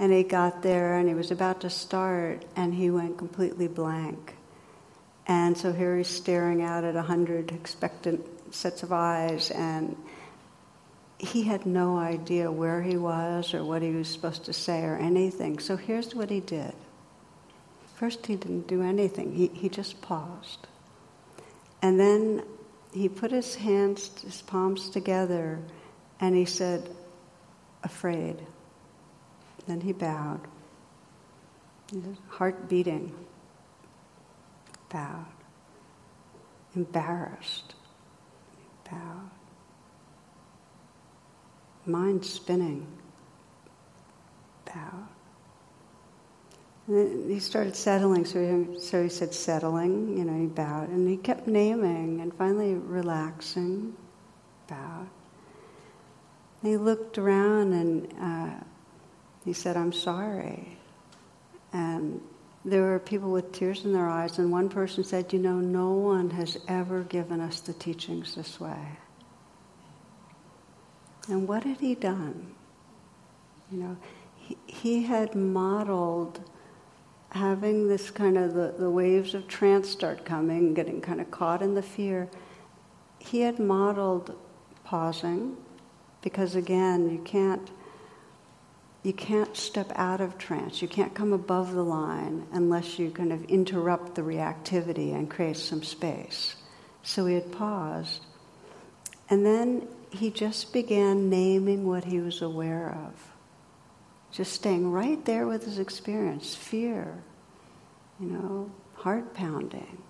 and 0.00 0.10
he 0.10 0.22
got 0.22 0.62
there 0.62 0.96
and 0.96 1.06
he 1.06 1.14
was 1.14 1.30
about 1.30 1.60
to 1.60 1.68
start 1.68 2.42
and 2.56 2.72
he 2.72 2.90
went 2.90 3.18
completely 3.18 3.68
blank. 3.68 4.34
And 5.26 5.56
so 5.56 5.74
here 5.74 5.98
he's 5.98 6.08
staring 6.08 6.62
out 6.62 6.84
at 6.84 6.96
a 6.96 7.02
hundred 7.02 7.52
expectant 7.52 8.26
sets 8.52 8.82
of 8.82 8.92
eyes 8.92 9.50
and 9.50 9.94
he 11.18 11.42
had 11.42 11.66
no 11.66 11.98
idea 11.98 12.50
where 12.50 12.80
he 12.80 12.96
was 12.96 13.52
or 13.52 13.62
what 13.62 13.82
he 13.82 13.90
was 13.90 14.08
supposed 14.08 14.46
to 14.46 14.54
say 14.54 14.84
or 14.84 14.96
anything. 14.96 15.58
So 15.58 15.76
here's 15.76 16.14
what 16.14 16.30
he 16.30 16.40
did. 16.40 16.72
First, 17.96 18.26
he 18.26 18.36
didn't 18.36 18.68
do 18.68 18.80
anything, 18.80 19.34
he, 19.34 19.48
he 19.48 19.68
just 19.68 20.00
paused. 20.00 20.66
And 21.82 22.00
then 22.00 22.42
he 22.94 23.10
put 23.10 23.30
his 23.30 23.54
hands, 23.54 24.10
his 24.22 24.40
palms 24.40 24.88
together, 24.88 25.58
and 26.18 26.34
he 26.34 26.46
said, 26.46 26.88
Afraid. 27.84 28.38
Then 29.70 29.82
he 29.82 29.92
bowed, 29.92 30.40
heart 32.26 32.68
beating, 32.68 33.14
bowed, 34.88 35.26
embarrassed, 36.74 37.76
bowed, 38.90 39.30
mind 41.86 42.24
spinning, 42.24 42.84
bowed. 44.66 45.06
And 46.88 46.96
then 46.96 47.30
he 47.30 47.38
started 47.38 47.76
settling, 47.76 48.24
so 48.24 48.40
he, 48.40 48.80
so 48.80 49.04
he 49.04 49.08
said 49.08 49.32
settling, 49.32 50.18
you 50.18 50.24
know, 50.24 50.36
he 50.36 50.46
bowed, 50.46 50.88
and 50.88 51.08
he 51.08 51.16
kept 51.16 51.46
naming, 51.46 52.20
and 52.20 52.34
finally 52.34 52.74
relaxing, 52.74 53.94
bowed. 54.66 55.06
And 56.60 56.72
he 56.72 56.76
looked 56.76 57.18
around 57.18 57.72
and 57.72 58.12
uh, 58.20 58.64
he 59.44 59.52
said, 59.52 59.76
I'm 59.76 59.92
sorry. 59.92 60.78
And 61.72 62.20
there 62.64 62.82
were 62.82 62.98
people 62.98 63.30
with 63.30 63.52
tears 63.52 63.84
in 63.84 63.92
their 63.92 64.08
eyes, 64.08 64.38
and 64.38 64.52
one 64.52 64.68
person 64.68 65.02
said, 65.02 65.32
You 65.32 65.38
know, 65.38 65.56
no 65.56 65.92
one 65.92 66.30
has 66.30 66.58
ever 66.68 67.02
given 67.04 67.40
us 67.40 67.60
the 67.60 67.72
teachings 67.72 68.34
this 68.34 68.60
way. 68.60 68.98
And 71.28 71.48
what 71.48 71.64
had 71.64 71.78
he 71.78 71.94
done? 71.94 72.54
You 73.70 73.78
know, 73.78 73.96
he, 74.36 74.58
he 74.66 75.02
had 75.02 75.34
modeled 75.34 76.40
having 77.30 77.88
this 77.88 78.10
kind 78.10 78.36
of 78.36 78.54
the, 78.54 78.74
the 78.76 78.90
waves 78.90 79.34
of 79.34 79.46
trance 79.46 79.88
start 79.88 80.24
coming, 80.24 80.74
getting 80.74 81.00
kind 81.00 81.20
of 81.20 81.30
caught 81.30 81.62
in 81.62 81.74
the 81.74 81.82
fear. 81.82 82.28
He 83.20 83.40
had 83.40 83.58
modeled 83.58 84.36
pausing, 84.84 85.56
because 86.20 86.56
again, 86.56 87.08
you 87.08 87.18
can't 87.22 87.70
you 89.02 89.12
can't 89.12 89.56
step 89.56 89.90
out 89.94 90.20
of 90.20 90.36
trance. 90.36 90.82
You 90.82 90.88
can't 90.88 91.14
come 91.14 91.32
above 91.32 91.72
the 91.72 91.82
line 91.82 92.46
unless 92.52 92.98
you 92.98 93.10
kind 93.10 93.32
of 93.32 93.44
interrupt 93.44 94.14
the 94.14 94.22
reactivity 94.22 95.14
and 95.14 95.30
create 95.30 95.56
some 95.56 95.82
space. 95.82 96.56
So 97.02 97.24
he 97.26 97.34
had 97.34 97.50
paused. 97.50 98.20
And 99.30 99.46
then 99.46 99.88
he 100.10 100.30
just 100.30 100.72
began 100.72 101.30
naming 101.30 101.86
what 101.86 102.04
he 102.04 102.20
was 102.20 102.42
aware 102.42 102.90
of. 103.06 103.32
Just 104.32 104.52
staying 104.52 104.90
right 104.90 105.24
there 105.24 105.46
with 105.46 105.64
his 105.64 105.78
experience 105.78 106.54
fear, 106.54 107.22
you 108.20 108.26
know, 108.26 108.70
heart 108.94 109.34
pounding, 109.34 110.02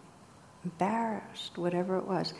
embarrassed, 0.65 1.57
whatever 1.57 1.97
it 1.97 2.07
was. 2.07 2.35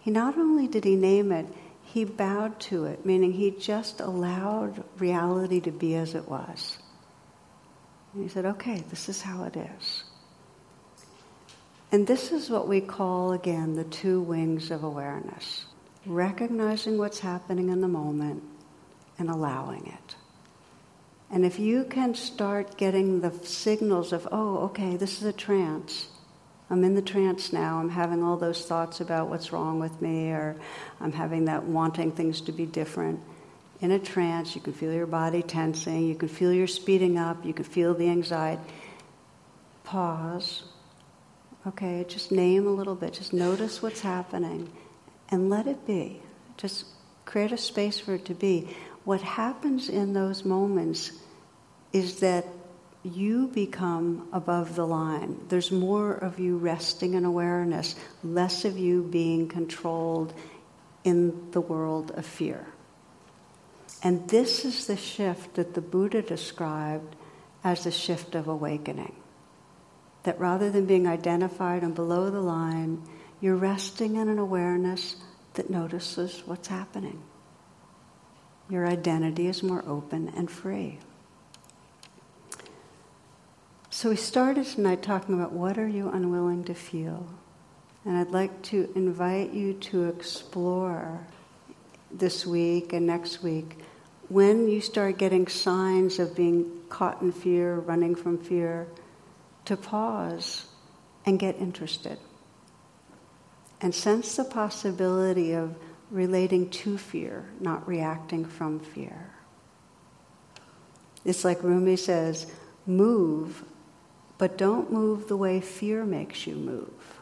He 0.00 0.10
not 0.10 0.36
only 0.36 0.66
did 0.66 0.84
he 0.84 0.96
name 0.96 1.30
it, 1.30 1.46
he 1.94 2.04
bowed 2.04 2.58
to 2.58 2.86
it, 2.86 3.06
meaning 3.06 3.32
he 3.32 3.52
just 3.52 4.00
allowed 4.00 4.82
reality 4.98 5.60
to 5.60 5.70
be 5.70 5.94
as 5.94 6.16
it 6.16 6.28
was. 6.28 6.76
And 8.12 8.24
he 8.24 8.28
said, 8.28 8.44
okay, 8.44 8.82
this 8.90 9.08
is 9.08 9.22
how 9.22 9.44
it 9.44 9.56
is. 9.56 10.02
And 11.92 12.04
this 12.04 12.32
is 12.32 12.50
what 12.50 12.66
we 12.66 12.80
call, 12.80 13.30
again, 13.32 13.76
the 13.76 13.84
two 13.84 14.20
wings 14.20 14.72
of 14.72 14.82
awareness. 14.82 15.66
recognizing 16.06 16.98
what's 16.98 17.20
happening 17.20 17.70
in 17.70 17.80
the 17.80 17.88
moment 17.88 18.42
and 19.18 19.30
allowing 19.30 19.86
it. 19.86 20.16
And 21.30 21.44
if 21.44 21.58
you 21.58 21.84
can 21.84 22.14
start 22.14 22.76
getting 22.76 23.20
the 23.20 23.32
signals 23.44 24.12
of, 24.12 24.28
oh, 24.30 24.58
okay, 24.64 24.96
this 24.96 25.18
is 25.18 25.24
a 25.24 25.32
trance. 25.32 26.08
I'm 26.70 26.82
in 26.82 26.94
the 26.94 27.02
trance 27.02 27.52
now. 27.52 27.78
I'm 27.78 27.90
having 27.90 28.22
all 28.22 28.36
those 28.36 28.64
thoughts 28.64 29.00
about 29.00 29.28
what's 29.28 29.52
wrong 29.52 29.80
with 29.80 30.00
me, 30.00 30.30
or 30.30 30.56
I'm 31.00 31.12
having 31.12 31.44
that 31.44 31.64
wanting 31.64 32.12
things 32.12 32.40
to 32.42 32.52
be 32.52 32.66
different. 32.66 33.20
In 33.80 33.90
a 33.90 33.98
trance, 33.98 34.54
you 34.54 34.60
can 34.60 34.72
feel 34.72 34.92
your 34.92 35.06
body 35.06 35.42
tensing, 35.42 36.06
you 36.06 36.14
can 36.14 36.28
feel 36.28 36.52
your 36.52 36.66
speeding 36.66 37.18
up, 37.18 37.44
you 37.44 37.52
can 37.52 37.64
feel 37.64 37.92
the 37.94 38.08
anxiety. 38.08 38.62
Pause. 39.84 40.64
Okay, 41.66 42.04
just 42.08 42.32
name 42.32 42.66
a 42.66 42.70
little 42.70 42.94
bit, 42.94 43.12
just 43.14 43.32
notice 43.32 43.82
what's 43.82 44.00
happening 44.00 44.70
and 45.30 45.50
let 45.50 45.66
it 45.66 45.86
be. 45.86 46.20
Just 46.56 46.86
create 47.24 47.52
a 47.52 47.58
space 47.58 47.98
for 47.98 48.14
it 48.14 48.24
to 48.26 48.34
be. 48.34 48.74
What 49.04 49.20
happens 49.20 49.88
in 49.88 50.12
those 50.12 50.44
moments 50.44 51.12
is 51.92 52.20
that 52.20 52.46
you 53.04 53.48
become 53.48 54.28
above 54.32 54.74
the 54.74 54.86
line. 54.86 55.38
There's 55.48 55.70
more 55.70 56.12
of 56.12 56.38
you 56.38 56.56
resting 56.56 57.14
in 57.14 57.24
awareness, 57.24 57.94
less 58.22 58.64
of 58.64 58.78
you 58.78 59.02
being 59.02 59.46
controlled 59.46 60.32
in 61.04 61.50
the 61.52 61.60
world 61.60 62.12
of 62.12 62.24
fear. 62.24 62.66
And 64.02 64.26
this 64.28 64.64
is 64.64 64.86
the 64.86 64.96
shift 64.96 65.54
that 65.54 65.74
the 65.74 65.82
Buddha 65.82 66.22
described 66.22 67.14
as 67.62 67.84
the 67.84 67.90
shift 67.90 68.34
of 68.34 68.48
awakening. 68.48 69.14
That 70.22 70.40
rather 70.40 70.70
than 70.70 70.86
being 70.86 71.06
identified 71.06 71.82
and 71.82 71.94
below 71.94 72.30
the 72.30 72.40
line, 72.40 73.02
you're 73.40 73.56
resting 73.56 74.16
in 74.16 74.30
an 74.30 74.38
awareness 74.38 75.16
that 75.54 75.68
notices 75.68 76.42
what's 76.46 76.68
happening. 76.68 77.22
Your 78.70 78.86
identity 78.86 79.46
is 79.46 79.62
more 79.62 79.84
open 79.86 80.32
and 80.34 80.50
free. 80.50 80.98
So 83.94 84.08
we 84.10 84.16
started 84.16 84.66
tonight 84.66 85.04
talking 85.04 85.36
about 85.36 85.52
what 85.52 85.78
are 85.78 85.86
you 85.86 86.08
unwilling 86.08 86.64
to 86.64 86.74
feel? 86.74 87.32
And 88.04 88.16
I'd 88.16 88.32
like 88.32 88.60
to 88.62 88.90
invite 88.96 89.52
you 89.52 89.74
to 89.74 90.06
explore 90.06 91.24
this 92.10 92.44
week 92.44 92.92
and 92.92 93.06
next 93.06 93.44
week 93.44 93.78
when 94.28 94.66
you 94.66 94.80
start 94.80 95.16
getting 95.16 95.46
signs 95.46 96.18
of 96.18 96.34
being 96.34 96.72
caught 96.88 97.22
in 97.22 97.30
fear, 97.30 97.76
running 97.76 98.16
from 98.16 98.36
fear, 98.36 98.88
to 99.66 99.76
pause 99.76 100.66
and 101.24 101.38
get 101.38 101.56
interested. 101.60 102.18
And 103.80 103.94
sense 103.94 104.34
the 104.34 104.44
possibility 104.44 105.52
of 105.52 105.76
relating 106.10 106.68
to 106.70 106.98
fear, 106.98 107.48
not 107.60 107.86
reacting 107.86 108.44
from 108.44 108.80
fear. 108.80 109.30
It's 111.24 111.44
like 111.44 111.62
Rumi 111.62 111.94
says 111.94 112.48
move, 112.86 113.62
but 114.38 114.58
don't 114.58 114.92
move 114.92 115.28
the 115.28 115.36
way 115.36 115.60
fear 115.60 116.04
makes 116.04 116.46
you 116.46 116.54
move. 116.54 117.20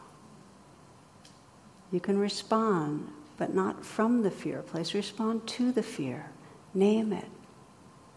You 1.91 1.99
can 1.99 2.17
respond, 2.17 3.09
but 3.37 3.53
not 3.53 3.85
from 3.85 4.23
the 4.23 4.31
fear 4.31 4.61
place. 4.61 4.93
Respond 4.93 5.47
to 5.47 5.71
the 5.71 5.83
fear. 5.83 6.25
Name 6.73 7.13
it. 7.13 7.29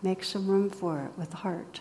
Make 0.02 0.24
some 0.24 0.48
room 0.48 0.70
for 0.70 1.04
it 1.04 1.18
with 1.18 1.32
heart. 1.32 1.80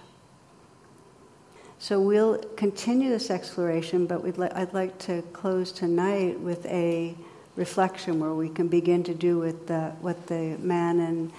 So 1.80 2.00
we'll 2.00 2.38
continue 2.56 3.10
this 3.10 3.30
exploration, 3.30 4.08
but 4.08 4.24
li- 4.38 4.50
I'd 4.52 4.74
like 4.74 4.98
to 5.00 5.22
close 5.34 5.72
tonight 5.72 6.40
with 6.40 6.66
a 6.66 7.16
reflection 7.56 8.20
where 8.20 8.34
we 8.34 8.50
can 8.50 8.68
begin 8.68 9.04
to 9.04 9.14
do 9.14 9.38
with 9.38 9.68
the, 9.68 9.92
what 10.02 10.28
the 10.28 10.58
man 10.60 11.00
in, 11.00 11.32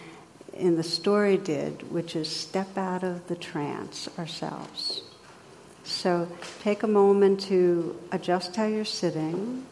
in 0.55 0.77
the 0.77 0.83
story 0.83 1.37
did, 1.37 1.91
which 1.91 2.17
is 2.17 2.29
step 2.29 2.79
out 2.79 3.03
of 3.03 3.27
the 3.29 3.37
trance 3.37 4.09
ourselves. 4.19 5.03
So 5.87 6.29
take 6.63 6.83
a 6.83 6.89
moment 6.89 7.41
to 7.43 7.97
adjust 8.11 8.57
how 8.57 8.67
you're 8.67 8.85
sitting 8.85 9.65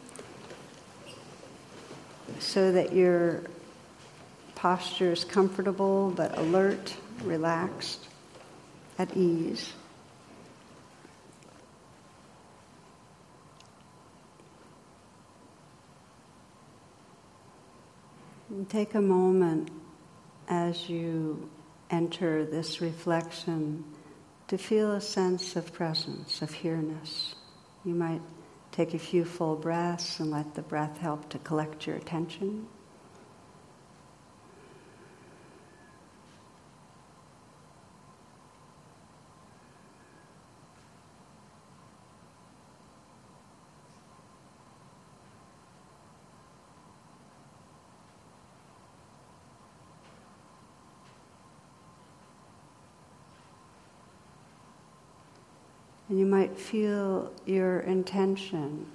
so 2.39 2.71
that 2.71 2.93
your 2.93 3.43
posture 4.55 5.11
is 5.11 5.25
comfortable 5.25 6.13
but 6.15 6.37
alert, 6.37 6.95
relaxed, 7.21 8.07
at 8.97 9.15
ease. 9.17 9.73
And 18.49 18.69
take 18.69 18.95
a 18.95 19.01
moment 19.01 19.69
as 20.47 20.89
you 20.89 21.49
enter 21.89 22.45
this 22.45 22.79
reflection 22.79 23.83
to 24.47 24.57
feel 24.57 24.91
a 24.91 25.01
sense 25.01 25.55
of 25.55 25.73
presence, 25.73 26.41
of 26.41 26.53
here-ness. 26.53 27.35
You 27.83 27.95
might 27.95 28.21
take 28.71 28.93
a 28.93 28.99
few 28.99 29.25
full 29.25 29.55
breaths 29.55 30.19
and 30.19 30.31
let 30.31 30.53
the 30.55 30.61
breath 30.61 30.97
help 30.97 31.29
to 31.29 31.39
collect 31.39 31.87
your 31.87 31.95
attention. 31.95 32.67
You 56.25 56.31
might 56.31 56.57
feel 56.57 57.31
your 57.45 57.81
intention 57.81 58.87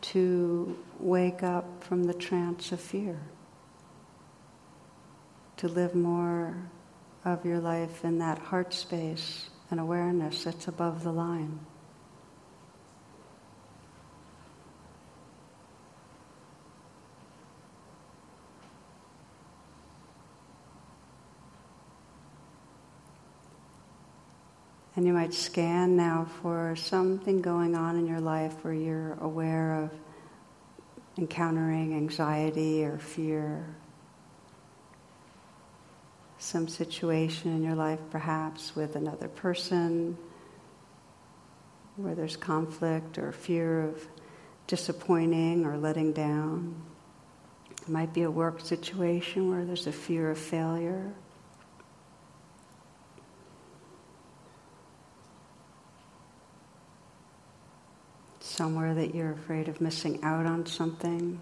to 0.00 0.78
wake 1.00 1.42
up 1.42 1.82
from 1.82 2.04
the 2.04 2.14
trance 2.14 2.70
of 2.70 2.80
fear, 2.80 3.18
to 5.56 5.66
live 5.66 5.92
more 5.96 6.56
of 7.24 7.44
your 7.44 7.58
life 7.58 8.04
in 8.04 8.18
that 8.18 8.38
heart 8.38 8.72
space 8.72 9.50
and 9.72 9.80
awareness 9.80 10.44
that's 10.44 10.68
above 10.68 11.02
the 11.02 11.10
line. 11.10 11.58
And 25.04 25.08
you 25.08 25.20
might 25.20 25.34
scan 25.34 25.96
now 25.96 26.26
for 26.40 26.74
something 26.76 27.42
going 27.42 27.74
on 27.74 27.98
in 27.98 28.06
your 28.06 28.22
life 28.22 28.64
where 28.64 28.72
you're 28.72 29.18
aware 29.20 29.82
of 29.82 29.90
encountering 31.18 31.94
anxiety 31.94 32.86
or 32.86 32.96
fear. 32.96 33.66
Some 36.38 36.68
situation 36.68 37.54
in 37.54 37.62
your 37.62 37.74
life, 37.74 38.00
perhaps 38.08 38.74
with 38.74 38.96
another 38.96 39.28
person, 39.28 40.16
where 41.96 42.14
there's 42.14 42.38
conflict 42.38 43.18
or 43.18 43.30
fear 43.30 43.82
of 43.82 44.08
disappointing 44.66 45.66
or 45.66 45.76
letting 45.76 46.14
down. 46.14 46.82
It 47.82 47.90
might 47.90 48.14
be 48.14 48.22
a 48.22 48.30
work 48.30 48.58
situation 48.60 49.50
where 49.50 49.66
there's 49.66 49.86
a 49.86 49.92
fear 49.92 50.30
of 50.30 50.38
failure. 50.38 51.12
Somewhere 58.54 58.94
that 58.94 59.14
you're 59.14 59.32
afraid 59.32 59.68
of 59.68 59.80
missing 59.80 60.22
out 60.22 60.46
on 60.46 60.64
something 60.64 61.38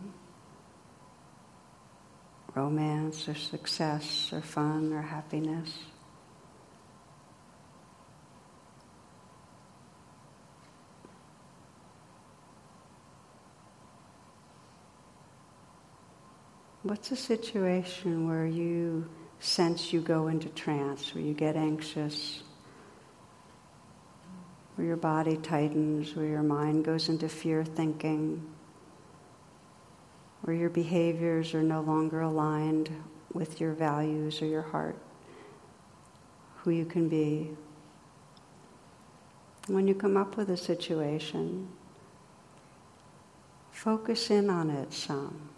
romance 2.54 3.28
or 3.28 3.34
success 3.34 4.30
or 4.32 4.40
fun 4.40 4.92
or 4.92 5.02
happiness. 5.02 5.78
What's 16.82 17.12
a 17.12 17.16
situation 17.16 18.26
where 18.26 18.46
you 18.46 19.08
sense 19.38 19.92
you 19.92 20.00
go 20.00 20.28
into 20.28 20.48
trance, 20.48 21.14
where 21.14 21.22
you 21.22 21.32
get 21.34 21.56
anxious, 21.56 22.42
where 24.74 24.86
your 24.86 24.96
body 24.96 25.36
tightens, 25.36 26.16
where 26.16 26.26
your 26.26 26.42
mind 26.42 26.84
goes 26.84 27.08
into 27.08 27.28
fear 27.28 27.64
thinking, 27.64 28.42
where 30.42 30.56
your 30.56 30.70
behaviors 30.70 31.54
are 31.54 31.62
no 31.62 31.80
longer 31.80 32.20
aligned 32.20 32.90
with 33.32 33.60
your 33.60 33.72
values 33.72 34.42
or 34.42 34.46
your 34.46 34.62
heart, 34.62 34.96
who 36.58 36.70
you 36.70 36.84
can 36.84 37.08
be. 37.08 37.50
When 39.68 39.86
you 39.86 39.94
come 39.94 40.16
up 40.16 40.36
with 40.36 40.50
a 40.50 40.56
situation, 40.56 41.68
focus 43.70 44.30
in 44.30 44.50
on 44.50 44.70
it 44.70 44.92
some. 44.92 45.51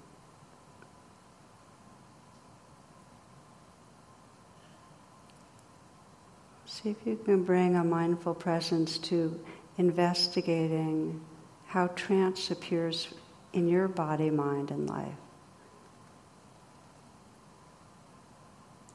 See 6.84 6.90
if 6.90 7.06
you 7.06 7.16
can 7.16 7.44
bring 7.44 7.76
a 7.76 7.82
mindful 7.82 8.34
presence 8.34 8.98
to 8.98 9.40
investigating 9.78 11.18
how 11.64 11.86
trance 11.86 12.50
appears 12.50 13.08
in 13.54 13.68
your 13.68 13.88
body, 13.88 14.28
mind, 14.28 14.70
and 14.70 14.86
life. 14.86 15.16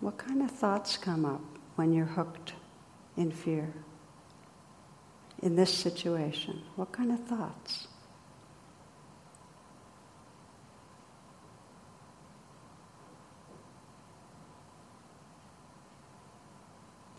What 0.01 0.19
kind 0.19 0.43
of 0.43 0.51
thoughts 0.51 0.97
come 0.97 1.25
up 1.25 1.41
when 1.77 1.91
you're 1.91 2.05
hooked 2.05 2.53
in 3.17 3.31
fear? 3.31 3.73
In 5.41 5.55
this 5.55 5.73
situation, 5.73 6.61
what 6.75 6.91
kind 6.91 7.11
of 7.11 7.23
thoughts? 7.25 7.87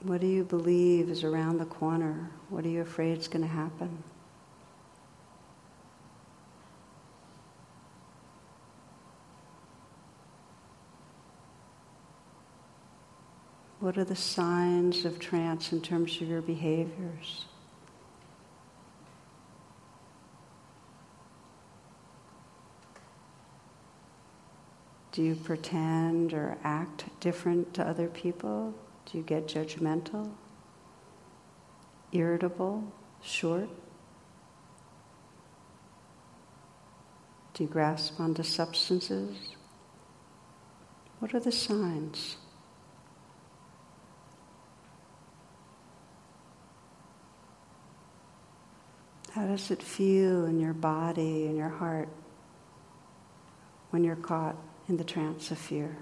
What 0.02 0.22
do 0.22 0.26
you 0.26 0.44
believe 0.44 1.10
is 1.10 1.24
around 1.24 1.58
the 1.58 1.66
corner? 1.66 2.30
What 2.48 2.64
are 2.64 2.68
you 2.68 2.80
afraid 2.80 3.18
is 3.18 3.28
going 3.28 3.42
to 3.42 3.48
happen? 3.48 4.02
What 13.80 13.98
are 13.98 14.04
the 14.04 14.16
signs 14.16 15.04
of 15.04 15.18
trance 15.18 15.72
in 15.72 15.82
terms 15.82 16.20
of 16.20 16.28
your 16.28 16.42
behaviors? 16.42 17.46
Do 25.12 25.22
you 25.22 25.34
pretend 25.34 26.32
or 26.32 26.56
act 26.62 27.04
different 27.20 27.74
to 27.74 27.86
other 27.86 28.06
people? 28.06 28.74
Do 29.10 29.18
you 29.18 29.24
get 29.24 29.48
judgmental, 29.48 30.30
irritable, 32.12 32.84
short? 33.20 33.68
Do 37.54 37.64
you 37.64 37.68
grasp 37.68 38.20
onto 38.20 38.44
substances? 38.44 39.36
What 41.18 41.34
are 41.34 41.40
the 41.40 41.50
signs? 41.50 42.36
How 49.32 49.46
does 49.46 49.70
it 49.70 49.82
feel 49.82 50.44
in 50.44 50.60
your 50.60 50.72
body 50.72 51.46
and 51.46 51.56
your 51.56 51.68
heart 51.68 52.08
when 53.90 54.04
you're 54.04 54.16
caught 54.16 54.56
in 54.88 54.96
the 54.96 55.04
trance 55.04 55.50
of 55.50 55.58
fear? 55.58 55.96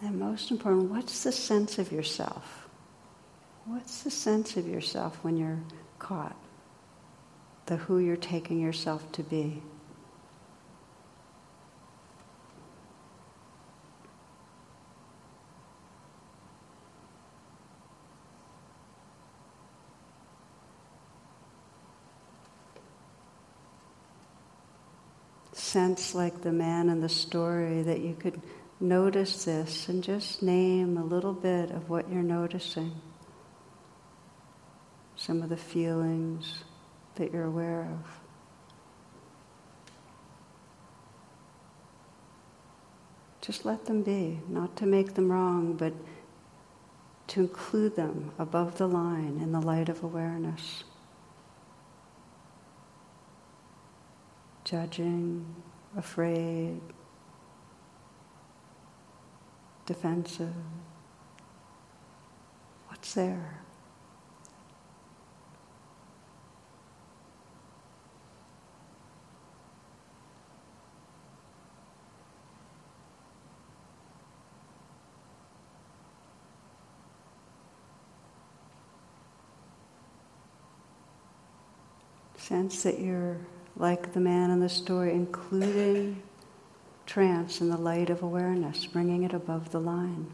And 0.00 0.20
most 0.36 0.50
important, 0.50 0.90
what's 0.90 1.24
the 1.24 1.32
sense 1.32 1.78
of 1.78 1.90
yourself? 1.90 2.68
What's 3.64 4.02
the 4.02 4.10
sense 4.10 4.58
of 4.58 4.68
yourself 4.68 5.18
when 5.22 5.38
you're 5.38 5.62
caught? 5.98 6.36
The 7.64 7.76
who 7.76 8.00
you're 8.00 8.18
taking 8.18 8.60
yourself 8.60 9.10
to 9.12 9.22
be. 9.22 9.62
sense, 25.54 26.14
like 26.14 26.42
the 26.42 26.52
man 26.52 26.88
in 26.90 27.00
the 27.00 27.08
story, 27.08 27.82
that 27.82 28.00
you 28.00 28.14
could 28.14 28.40
notice 28.80 29.44
this 29.44 29.88
and 29.88 30.02
just 30.02 30.42
name 30.42 30.96
a 30.96 31.04
little 31.04 31.32
bit 31.32 31.70
of 31.70 31.88
what 31.88 32.10
you're 32.10 32.22
noticing. 32.22 32.92
Some 35.16 35.42
of 35.42 35.48
the 35.48 35.56
feelings 35.56 36.64
that 37.14 37.32
you're 37.32 37.44
aware 37.44 37.82
of. 37.82 38.20
Just 43.40 43.64
let 43.64 43.86
them 43.86 44.02
be, 44.02 44.40
not 44.48 44.76
to 44.76 44.86
make 44.86 45.14
them 45.14 45.30
wrong, 45.30 45.74
but 45.74 45.92
to 47.28 47.40
include 47.40 47.96
them 47.96 48.32
above 48.38 48.76
the 48.76 48.88
line 48.88 49.38
in 49.40 49.52
the 49.52 49.60
light 49.60 49.88
of 49.88 50.02
awareness. 50.02 50.84
Judging, 54.64 55.46
afraid, 55.96 56.80
defensive. 59.86 60.52
What's 62.88 63.14
there? 63.14 63.60
Sense 82.36 82.82
that 82.84 83.00
you're 83.00 83.38
like 83.76 84.12
the 84.12 84.20
man 84.20 84.50
in 84.50 84.60
the 84.60 84.68
story, 84.68 85.12
including 85.12 86.22
trance 87.06 87.60
in 87.60 87.70
the 87.70 87.76
light 87.76 88.10
of 88.10 88.22
awareness, 88.22 88.84
bringing 88.84 89.22
it 89.22 89.32
above 89.32 89.70
the 89.70 89.80
line. 89.80 90.26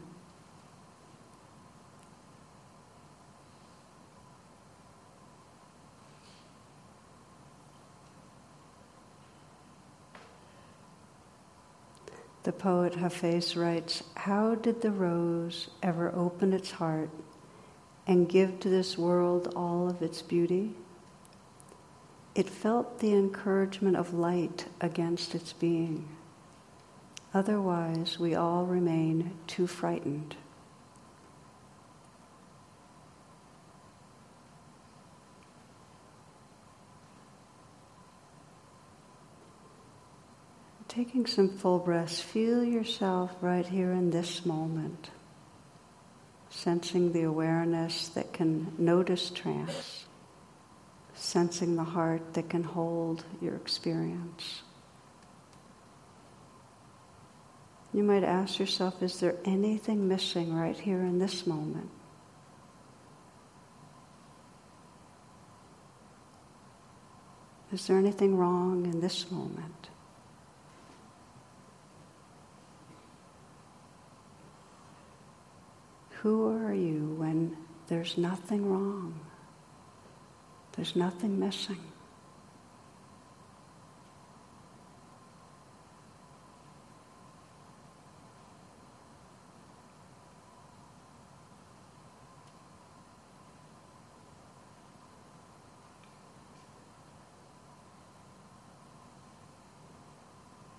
The 12.43 12.51
poet 12.51 12.95
Hafez 12.95 13.55
writes 13.55 14.03
How 14.15 14.55
did 14.55 14.81
the 14.81 14.91
rose 14.91 15.69
ever 15.81 16.13
open 16.13 16.51
its 16.51 16.71
heart 16.71 17.09
and 18.05 18.27
give 18.27 18.59
to 18.59 18.69
this 18.69 18.97
world 18.97 19.53
all 19.55 19.89
of 19.89 20.01
its 20.01 20.21
beauty? 20.21 20.75
It 22.35 22.49
felt 22.49 22.99
the 22.99 23.13
encouragement 23.13 23.95
of 23.95 24.13
light 24.13 24.65
against 24.81 25.35
its 25.35 25.53
being. 25.53 26.05
Otherwise, 27.33 28.19
we 28.19 28.35
all 28.35 28.65
remain 28.65 29.31
too 29.47 29.65
frightened. 29.65 30.35
Taking 40.87 41.25
some 41.25 41.49
full 41.49 41.79
breaths, 41.79 42.21
feel 42.21 42.63
yourself 42.63 43.31
right 43.41 43.65
here 43.65 43.91
in 43.91 44.11
this 44.11 44.45
moment, 44.45 45.09
sensing 46.51 47.13
the 47.13 47.23
awareness 47.23 48.09
that 48.09 48.31
can 48.31 48.71
notice 48.77 49.31
trance, 49.31 50.05
sensing 51.15 51.77
the 51.77 51.83
heart 51.83 52.35
that 52.35 52.47
can 52.47 52.63
hold 52.63 53.25
your 53.41 53.55
experience. 53.55 54.61
You 57.93 58.03
might 58.03 58.23
ask 58.23 58.57
yourself, 58.57 59.03
is 59.03 59.19
there 59.19 59.35
anything 59.45 60.07
missing 60.07 60.55
right 60.55 60.77
here 60.77 60.99
in 60.99 61.19
this 61.19 61.45
moment? 61.45 61.89
Is 67.71 67.85
there 67.87 67.97
anything 67.97 68.35
wrong 68.35 68.85
in 68.85 68.99
this 68.99 69.31
moment? 69.31 69.89
Who 76.21 76.47
are 76.47 76.73
you 76.73 77.15
when 77.17 77.57
there's 77.87 78.17
nothing 78.17 78.71
wrong? 78.71 79.19
There's 80.75 80.95
nothing 80.95 81.39
missing. 81.39 81.92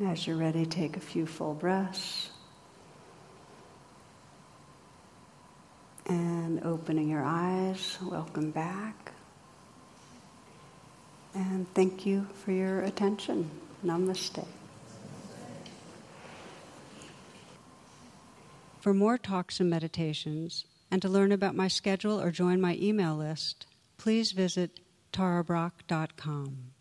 As 0.07 0.27
you're 0.27 0.37
ready, 0.37 0.67
take 0.67 0.99
a 0.99 1.01
few 1.01 1.25
full 1.25 1.55
breaths. 1.55 2.31
And 6.07 6.63
opening 6.63 7.09
your 7.09 7.23
eyes, 7.23 7.97
welcome 8.03 8.51
back. 8.51 9.13
And 11.35 11.67
thank 11.73 12.05
you 12.05 12.27
for 12.45 12.53
your 12.53 12.81
attention. 12.81 13.51
Namaste. 13.83 14.47
For 18.81 18.93
more 18.93 19.17
talks 19.17 19.59
and 19.59 19.71
meditations, 19.71 20.67
and 20.91 21.01
to 21.01 21.09
learn 21.09 21.33
about 21.33 21.55
my 21.55 21.69
schedule 21.69 22.21
or 22.21 22.31
join 22.31 22.61
my 22.61 22.77
email 22.79 23.17
list, 23.17 23.67
please 23.97 24.33
visit 24.33 24.81
tarabrach.com. 25.15 26.74